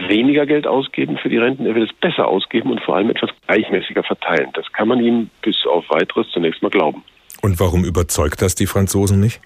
weniger 0.08 0.46
Geld 0.46 0.66
ausgeben 0.66 1.18
für 1.18 1.28
die 1.28 1.38
Renten, 1.38 1.66
er 1.66 1.74
will 1.74 1.84
es 1.84 1.92
besser 1.92 2.28
ausgeben 2.28 2.70
und 2.70 2.80
vor 2.80 2.96
allem 2.96 3.10
etwas 3.10 3.30
gleichmäßiger 3.46 4.02
verteilen. 4.02 4.50
Das 4.54 4.70
kann 4.72 4.88
man 4.88 5.00
ihm 5.00 5.30
bis 5.42 5.66
auf 5.66 5.88
weiteres 5.90 6.28
zunächst 6.32 6.62
mal 6.62 6.70
glauben. 6.70 7.02
Und 7.42 7.60
warum 7.60 7.84
überzeugt 7.84 8.42
das 8.42 8.54
die 8.54 8.66
Franzosen 8.66 9.20
nicht? 9.20 9.40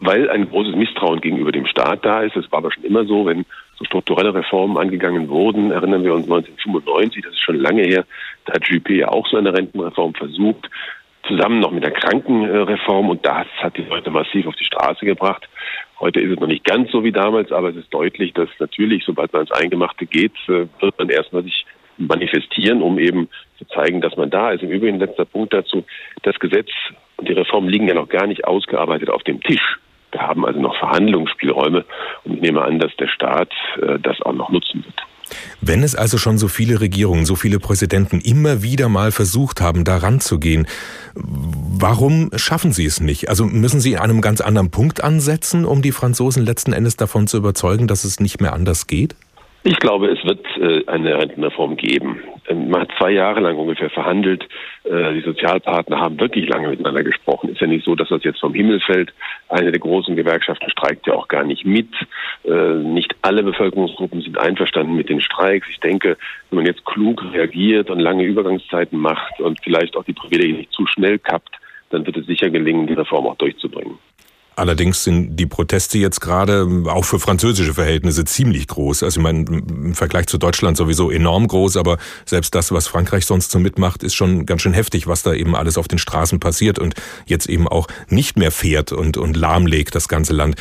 Weil 0.00 0.30
ein 0.30 0.48
großes 0.48 0.76
Misstrauen 0.76 1.20
gegenüber 1.20 1.52
dem 1.52 1.66
Staat 1.66 2.04
da 2.04 2.22
ist. 2.22 2.36
Es 2.36 2.50
war 2.52 2.58
aber 2.58 2.72
schon 2.72 2.84
immer 2.84 3.04
so, 3.04 3.26
wenn 3.26 3.44
so 3.76 3.84
strukturelle 3.84 4.34
Reformen 4.34 4.76
angegangen 4.76 5.28
wurden. 5.28 5.70
Erinnern 5.70 6.04
wir 6.04 6.14
uns 6.14 6.24
1995, 6.24 7.22
das 7.24 7.32
ist 7.32 7.42
schon 7.42 7.56
lange 7.56 7.82
her, 7.82 8.04
da 8.44 8.54
hat 8.54 8.64
Juppé 8.64 8.94
ja 8.94 9.08
auch 9.08 9.26
so 9.26 9.36
eine 9.36 9.52
Rentenreform 9.52 10.14
versucht, 10.14 10.70
zusammen 11.26 11.60
noch 11.60 11.70
mit 11.70 11.84
der 11.84 11.92
Krankenreform 11.92 13.10
und 13.10 13.24
das 13.24 13.46
hat 13.58 13.76
die 13.76 13.82
Leute 13.82 14.10
massiv 14.10 14.46
auf 14.46 14.56
die 14.56 14.64
Straße 14.64 15.04
gebracht. 15.04 15.48
Heute 16.00 16.20
ist 16.20 16.32
es 16.32 16.40
noch 16.40 16.46
nicht 16.46 16.64
ganz 16.64 16.90
so 16.92 17.02
wie 17.02 17.12
damals, 17.12 17.50
aber 17.50 17.70
es 17.70 17.76
ist 17.76 17.92
deutlich, 17.92 18.32
dass 18.32 18.48
natürlich, 18.60 19.04
sobald 19.04 19.32
man 19.32 19.42
ins 19.42 19.52
Eingemachte 19.52 20.06
geht, 20.06 20.34
äh, 20.48 20.66
wird 20.80 20.98
man 20.98 21.08
erstmal 21.08 21.42
sich 21.42 21.66
manifestieren, 21.96 22.82
um 22.82 22.98
eben 22.98 23.28
zu 23.58 23.64
zeigen, 23.66 24.00
dass 24.00 24.16
man 24.16 24.30
da 24.30 24.52
ist. 24.52 24.62
Im 24.62 24.70
Übrigen 24.70 25.00
letzter 25.00 25.24
Punkt 25.24 25.52
dazu, 25.52 25.84
das 26.22 26.38
Gesetz 26.38 26.70
und 27.16 27.28
die 27.28 27.32
Reform 27.32 27.68
liegen 27.68 27.88
ja 27.88 27.94
noch 27.94 28.08
gar 28.08 28.26
nicht 28.26 28.44
ausgearbeitet 28.44 29.10
auf 29.10 29.24
dem 29.24 29.40
Tisch. 29.42 29.78
Wir 30.12 30.22
haben 30.22 30.46
also 30.46 30.60
noch 30.60 30.76
Verhandlungsspielräume 30.78 31.84
und 32.24 32.34
ich 32.34 32.40
nehme 32.40 32.62
an, 32.62 32.78
dass 32.78 32.94
der 32.96 33.08
Staat 33.08 33.52
äh, 33.82 33.98
das 33.98 34.22
auch 34.22 34.32
noch 34.32 34.50
nutzen 34.50 34.84
wird. 34.84 34.94
Wenn 35.60 35.82
es 35.82 35.94
also 35.94 36.18
schon 36.18 36.38
so 36.38 36.48
viele 36.48 36.80
Regierungen, 36.80 37.26
so 37.26 37.36
viele 37.36 37.58
Präsidenten 37.58 38.20
immer 38.20 38.62
wieder 38.62 38.88
mal 38.88 39.12
versucht 39.12 39.60
haben, 39.60 39.84
da 39.84 39.98
ranzugehen, 39.98 40.66
warum 41.14 42.30
schaffen 42.36 42.72
sie 42.72 42.86
es 42.86 43.00
nicht? 43.00 43.28
Also 43.28 43.44
müssen 43.44 43.80
sie 43.80 43.96
an 43.96 44.04
einem 44.04 44.20
ganz 44.20 44.40
anderen 44.40 44.70
Punkt 44.70 45.02
ansetzen, 45.02 45.64
um 45.64 45.82
die 45.82 45.92
Franzosen 45.92 46.44
letzten 46.44 46.72
Endes 46.72 46.96
davon 46.96 47.26
zu 47.26 47.36
überzeugen, 47.36 47.86
dass 47.86 48.04
es 48.04 48.20
nicht 48.20 48.40
mehr 48.40 48.52
anders 48.52 48.86
geht? 48.86 49.14
Ich 49.64 49.78
glaube, 49.80 50.06
es 50.08 50.24
wird 50.24 50.44
äh, 50.56 50.86
eine 50.86 51.18
Rentenreform 51.18 51.76
geben. 51.76 52.22
Ähm, 52.48 52.70
man 52.70 52.82
hat 52.82 52.90
zwei 52.96 53.10
Jahre 53.10 53.40
lang 53.40 53.56
ungefähr 53.56 53.90
verhandelt. 53.90 54.48
Äh, 54.84 55.14
die 55.14 55.20
Sozialpartner 55.20 55.98
haben 55.98 56.20
wirklich 56.20 56.48
lange 56.48 56.68
miteinander 56.68 57.02
gesprochen. 57.02 57.50
Ist 57.50 57.60
ja 57.60 57.66
nicht 57.66 57.84
so, 57.84 57.96
dass 57.96 58.08
das 58.08 58.22
jetzt 58.22 58.40
vom 58.40 58.54
Himmel 58.54 58.80
fällt. 58.80 59.12
Eine 59.48 59.72
der 59.72 59.80
großen 59.80 60.14
Gewerkschaften 60.14 60.70
streikt 60.70 61.06
ja 61.08 61.14
auch 61.14 61.26
gar 61.26 61.44
nicht 61.44 61.66
mit. 61.66 61.88
Äh, 62.44 62.74
nicht 62.74 63.16
alle 63.22 63.42
Bevölkerungsgruppen 63.42 64.22
sind 64.22 64.38
einverstanden 64.38 64.94
mit 64.94 65.08
den 65.08 65.20
Streiks. 65.20 65.68
Ich 65.70 65.80
denke, 65.80 66.16
wenn 66.50 66.58
man 66.58 66.66
jetzt 66.66 66.84
klug 66.84 67.24
reagiert 67.32 67.90
und 67.90 67.98
lange 67.98 68.24
Übergangszeiten 68.24 68.98
macht 68.98 69.40
und 69.40 69.60
vielleicht 69.62 69.96
auch 69.96 70.04
die 70.04 70.12
Privilegien 70.12 70.58
nicht 70.58 70.72
zu 70.72 70.86
schnell 70.86 71.18
kappt, 71.18 71.56
dann 71.90 72.06
wird 72.06 72.16
es 72.16 72.26
sicher 72.26 72.48
gelingen, 72.48 72.86
die 72.86 72.94
Reform 72.94 73.26
auch 73.26 73.36
durchzubringen. 73.36 73.98
Allerdings 74.58 75.04
sind 75.04 75.36
die 75.36 75.46
Proteste 75.46 75.98
jetzt 75.98 76.20
gerade 76.20 76.66
auch 76.86 77.04
für 77.04 77.20
französische 77.20 77.74
Verhältnisse 77.74 78.24
ziemlich 78.24 78.66
groß. 78.66 79.04
Also 79.04 79.20
ich 79.20 79.22
meine, 79.22 79.44
im 79.44 79.94
Vergleich 79.94 80.26
zu 80.26 80.36
Deutschland 80.36 80.76
sowieso 80.76 81.12
enorm 81.12 81.46
groß, 81.46 81.76
aber 81.76 81.96
selbst 82.26 82.56
das, 82.56 82.72
was 82.72 82.88
Frankreich 82.88 83.24
sonst 83.24 83.52
so 83.52 83.60
mitmacht, 83.60 84.02
ist 84.02 84.16
schon 84.16 84.46
ganz 84.46 84.62
schön 84.62 84.72
heftig, 84.72 85.06
was 85.06 85.22
da 85.22 85.32
eben 85.32 85.54
alles 85.54 85.78
auf 85.78 85.86
den 85.86 86.00
Straßen 86.00 86.40
passiert 86.40 86.80
und 86.80 86.94
jetzt 87.24 87.48
eben 87.48 87.68
auch 87.68 87.86
nicht 88.08 88.36
mehr 88.36 88.50
fährt 88.50 88.90
und, 88.90 89.16
und 89.16 89.36
lahmlegt 89.36 89.94
das 89.94 90.08
ganze 90.08 90.32
Land. 90.32 90.56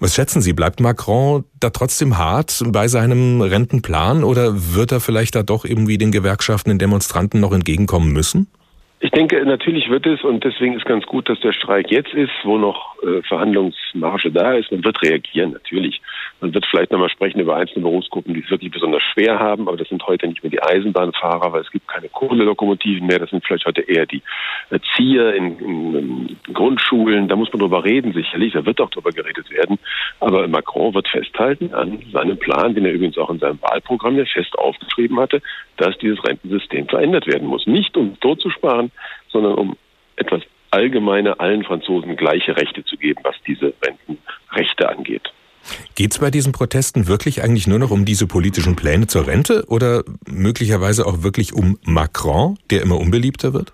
Was 0.00 0.14
schätzen 0.14 0.40
Sie, 0.40 0.54
bleibt 0.54 0.80
Macron 0.80 1.44
da 1.60 1.68
trotzdem 1.68 2.16
hart 2.16 2.62
bei 2.68 2.88
seinem 2.88 3.42
Rentenplan 3.42 4.24
oder 4.24 4.74
wird 4.74 4.92
er 4.92 5.00
vielleicht 5.00 5.34
da 5.34 5.42
doch 5.42 5.66
irgendwie 5.66 5.98
den 5.98 6.10
Gewerkschaften, 6.10 6.70
den 6.70 6.78
Demonstranten 6.78 7.38
noch 7.38 7.52
entgegenkommen 7.52 8.12
müssen? 8.12 8.46
Ich 9.04 9.10
denke, 9.10 9.44
natürlich 9.44 9.90
wird 9.90 10.06
es 10.06 10.22
und 10.22 10.44
deswegen 10.44 10.76
ist 10.76 10.84
ganz 10.84 11.04
gut, 11.06 11.28
dass 11.28 11.40
der 11.40 11.50
Streik 11.50 11.90
jetzt 11.90 12.14
ist, 12.14 12.30
wo 12.44 12.56
noch 12.56 12.94
äh, 13.02 13.20
Verhandlungsmarge 13.22 14.30
da 14.30 14.54
ist. 14.54 14.70
Man 14.70 14.84
wird 14.84 15.02
reagieren, 15.02 15.50
natürlich. 15.50 16.00
Man 16.40 16.54
wird 16.54 16.64
vielleicht 16.66 16.92
nochmal 16.92 17.08
sprechen 17.08 17.40
über 17.40 17.56
einzelne 17.56 17.82
Berufsgruppen, 17.82 18.32
die 18.32 18.44
es 18.44 18.50
wirklich 18.50 18.70
besonders 18.70 19.02
schwer 19.02 19.40
haben, 19.40 19.66
aber 19.66 19.76
das 19.76 19.88
sind 19.88 20.06
heute 20.06 20.28
nicht 20.28 20.44
mehr 20.44 20.50
die 20.52 20.62
Eisenbahnfahrer, 20.62 21.52
weil 21.52 21.62
es 21.62 21.70
gibt 21.72 21.88
keine 21.88 22.08
Kohlelokomotiven 22.10 23.08
mehr. 23.08 23.18
Das 23.18 23.30
sind 23.30 23.44
vielleicht 23.44 23.66
heute 23.66 23.80
eher 23.80 24.06
die 24.06 24.22
Erzieher 24.70 25.34
in, 25.34 25.58
in, 25.58 25.94
in 25.96 26.54
Grundschulen. 26.54 27.26
Da 27.26 27.34
muss 27.34 27.52
man 27.52 27.58
drüber 27.58 27.84
reden, 27.84 28.12
sicherlich. 28.12 28.52
Da 28.52 28.64
wird 28.64 28.80
auch 28.80 28.90
drüber 28.90 29.10
geredet 29.10 29.50
werden. 29.50 29.80
Aber 30.20 30.46
Macron 30.46 30.94
wird 30.94 31.08
festhalten 31.08 31.74
an 31.74 31.98
seinem 32.12 32.38
Plan, 32.38 32.76
den 32.76 32.84
er 32.84 32.92
übrigens 32.92 33.18
auch 33.18 33.30
in 33.30 33.40
seinem 33.40 33.60
Wahlprogramm 33.62 34.16
ja 34.16 34.24
fest 34.26 34.56
aufgeschrieben 34.56 35.18
hatte, 35.18 35.42
dass 35.76 35.98
dieses 35.98 36.22
Rentensystem 36.24 36.86
verändert 36.86 37.26
werden 37.26 37.48
muss. 37.48 37.66
Nicht 37.66 37.96
um 37.96 38.18
tot 38.20 38.40
zu 38.40 38.48
sparen, 38.50 38.91
sondern 39.30 39.54
um 39.54 39.76
etwas 40.16 40.42
allgemeiner 40.70 41.40
allen 41.40 41.64
Franzosen 41.64 42.16
gleiche 42.16 42.56
Rechte 42.56 42.84
zu 42.84 42.96
geben, 42.96 43.20
was 43.24 43.36
diese 43.46 43.74
Rentenrechte 43.84 44.88
angeht. 44.88 45.32
Geht 45.94 46.12
es 46.12 46.18
bei 46.18 46.30
diesen 46.30 46.52
Protesten 46.52 47.06
wirklich 47.06 47.42
eigentlich 47.42 47.66
nur 47.66 47.78
noch 47.78 47.90
um 47.90 48.04
diese 48.04 48.26
politischen 48.26 48.74
Pläne 48.74 49.06
zur 49.06 49.26
Rente 49.26 49.64
oder 49.68 50.02
möglicherweise 50.26 51.06
auch 51.06 51.22
wirklich 51.22 51.52
um 51.52 51.78
Macron, 51.84 52.58
der 52.70 52.82
immer 52.82 52.98
unbeliebter 52.98 53.52
wird? 53.52 53.72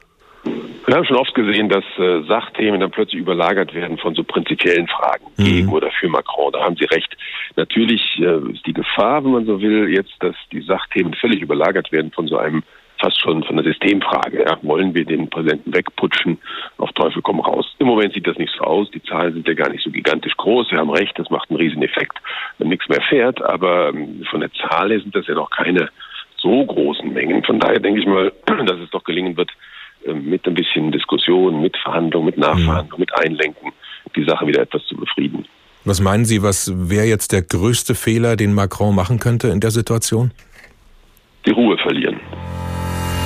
Wir 0.87 0.97
haben 0.97 1.05
schon 1.05 1.17
oft 1.17 1.35
gesehen, 1.35 1.69
dass 1.69 1.85
äh, 1.99 2.23
Sachthemen 2.27 2.81
dann 2.81 2.91
plötzlich 2.91 3.21
überlagert 3.21 3.75
werden 3.75 3.99
von 3.99 4.15
so 4.15 4.25
prinzipiellen 4.25 4.89
Fragen 4.89 5.27
mhm. 5.37 5.45
gegen 5.45 5.69
oder 5.69 5.91
für 5.91 6.09
Macron. 6.09 6.53
Da 6.53 6.61
haben 6.61 6.77
Sie 6.77 6.87
recht. 6.87 7.15
Natürlich 7.57 8.19
äh, 8.19 8.53
ist 8.53 8.67
die 8.67 8.73
Gefahr, 8.73 9.23
wenn 9.23 9.33
man 9.33 9.47
so 9.47 9.61
will, 9.61 9.91
jetzt, 9.91 10.15
dass 10.21 10.35
die 10.51 10.63
Sachthemen 10.63 11.13
völlig 11.13 11.43
überlagert 11.43 11.93
werden 11.93 12.11
von 12.11 12.27
so 12.27 12.39
einem 12.39 12.63
fast 13.01 13.21
schon 13.21 13.43
von 13.45 13.57
der 13.57 13.65
Systemfrage. 13.65 14.45
Ja, 14.45 14.59
wollen 14.63 14.95
wir 14.95 15.05
den 15.05 15.29
Präsidenten 15.31 15.75
wegputschen? 15.75 16.39
Auf 16.79 16.91
Teufel 16.93 17.23
komm 17.23 17.41
raus. 17.41 17.75
Im 17.79 17.87
Moment 17.87 18.15
sieht 18.15 18.27
das 18.27 18.39
nicht 18.39 18.53
so 18.57 18.65
aus. 18.65 18.91
Die 18.91 19.03
Zahlen 19.03 19.35
sind 19.35 19.49
ja 19.49 19.55
gar 19.55 19.71
nicht 19.71 19.85
so 19.85 19.91
gigantisch 19.91 20.37
groß. 20.37 20.71
Wir 20.71 20.79
haben 20.79 20.91
recht, 20.91 21.19
das 21.19 21.31
macht 21.31 21.51
einen 21.51 21.59
riesen 21.59 21.83
Effekt, 21.83 22.19
wenn 22.59 22.69
nichts 22.69 22.89
mehr 22.89 23.03
fährt. 23.09 23.43
Aber 23.43 23.91
ähm, 23.91 24.25
von 24.31 24.41
der 24.41 24.53
Zahl 24.53 24.91
her 24.91 25.01
sind 25.01 25.15
das 25.15 25.27
ja 25.27 25.35
noch 25.35 25.51
keine 25.51 25.89
so 26.41 26.65
großen 26.65 27.13
Mengen. 27.13 27.43
Von 27.45 27.61
daher 27.61 27.81
denke 27.81 28.01
ich 28.01 28.07
mal, 28.07 28.33
dass 28.47 28.79
es 28.81 28.91
doch 28.91 29.05
gelingen 29.05 29.37
wird, 29.37 29.51
ähm, 30.07 30.29
mit 30.29 30.47
ein 30.47 30.55
bisschen 30.55 30.93
Diskussion, 30.93 31.61
mit 31.61 31.77
Verhandlung, 31.77 32.25
mit 32.25 32.39
Nachverhandlung, 32.39 33.01
mit 33.01 33.15
Einlenken, 33.15 33.73
die 34.17 34.25
Sache 34.25 34.47
wieder 34.47 34.63
etwas 34.63 34.85
zu 34.87 34.97
befrieden. 34.97 35.47
Was 35.85 36.01
meinen 36.01 36.25
Sie, 36.25 36.43
was 36.43 36.73
wäre 36.75 37.07
jetzt 37.07 37.33
der 37.33 37.43
größte 37.43 37.95
Fehler, 37.95 38.37
den 38.37 38.53
Macron 38.53 38.95
machen 38.95 39.19
könnte 39.19 39.49
in 39.49 39.61
der 39.61 39.71
Situation? 39.71 40.33
Die 41.47 41.51
Ruhe 41.51 41.79
verlieren. 41.79 42.21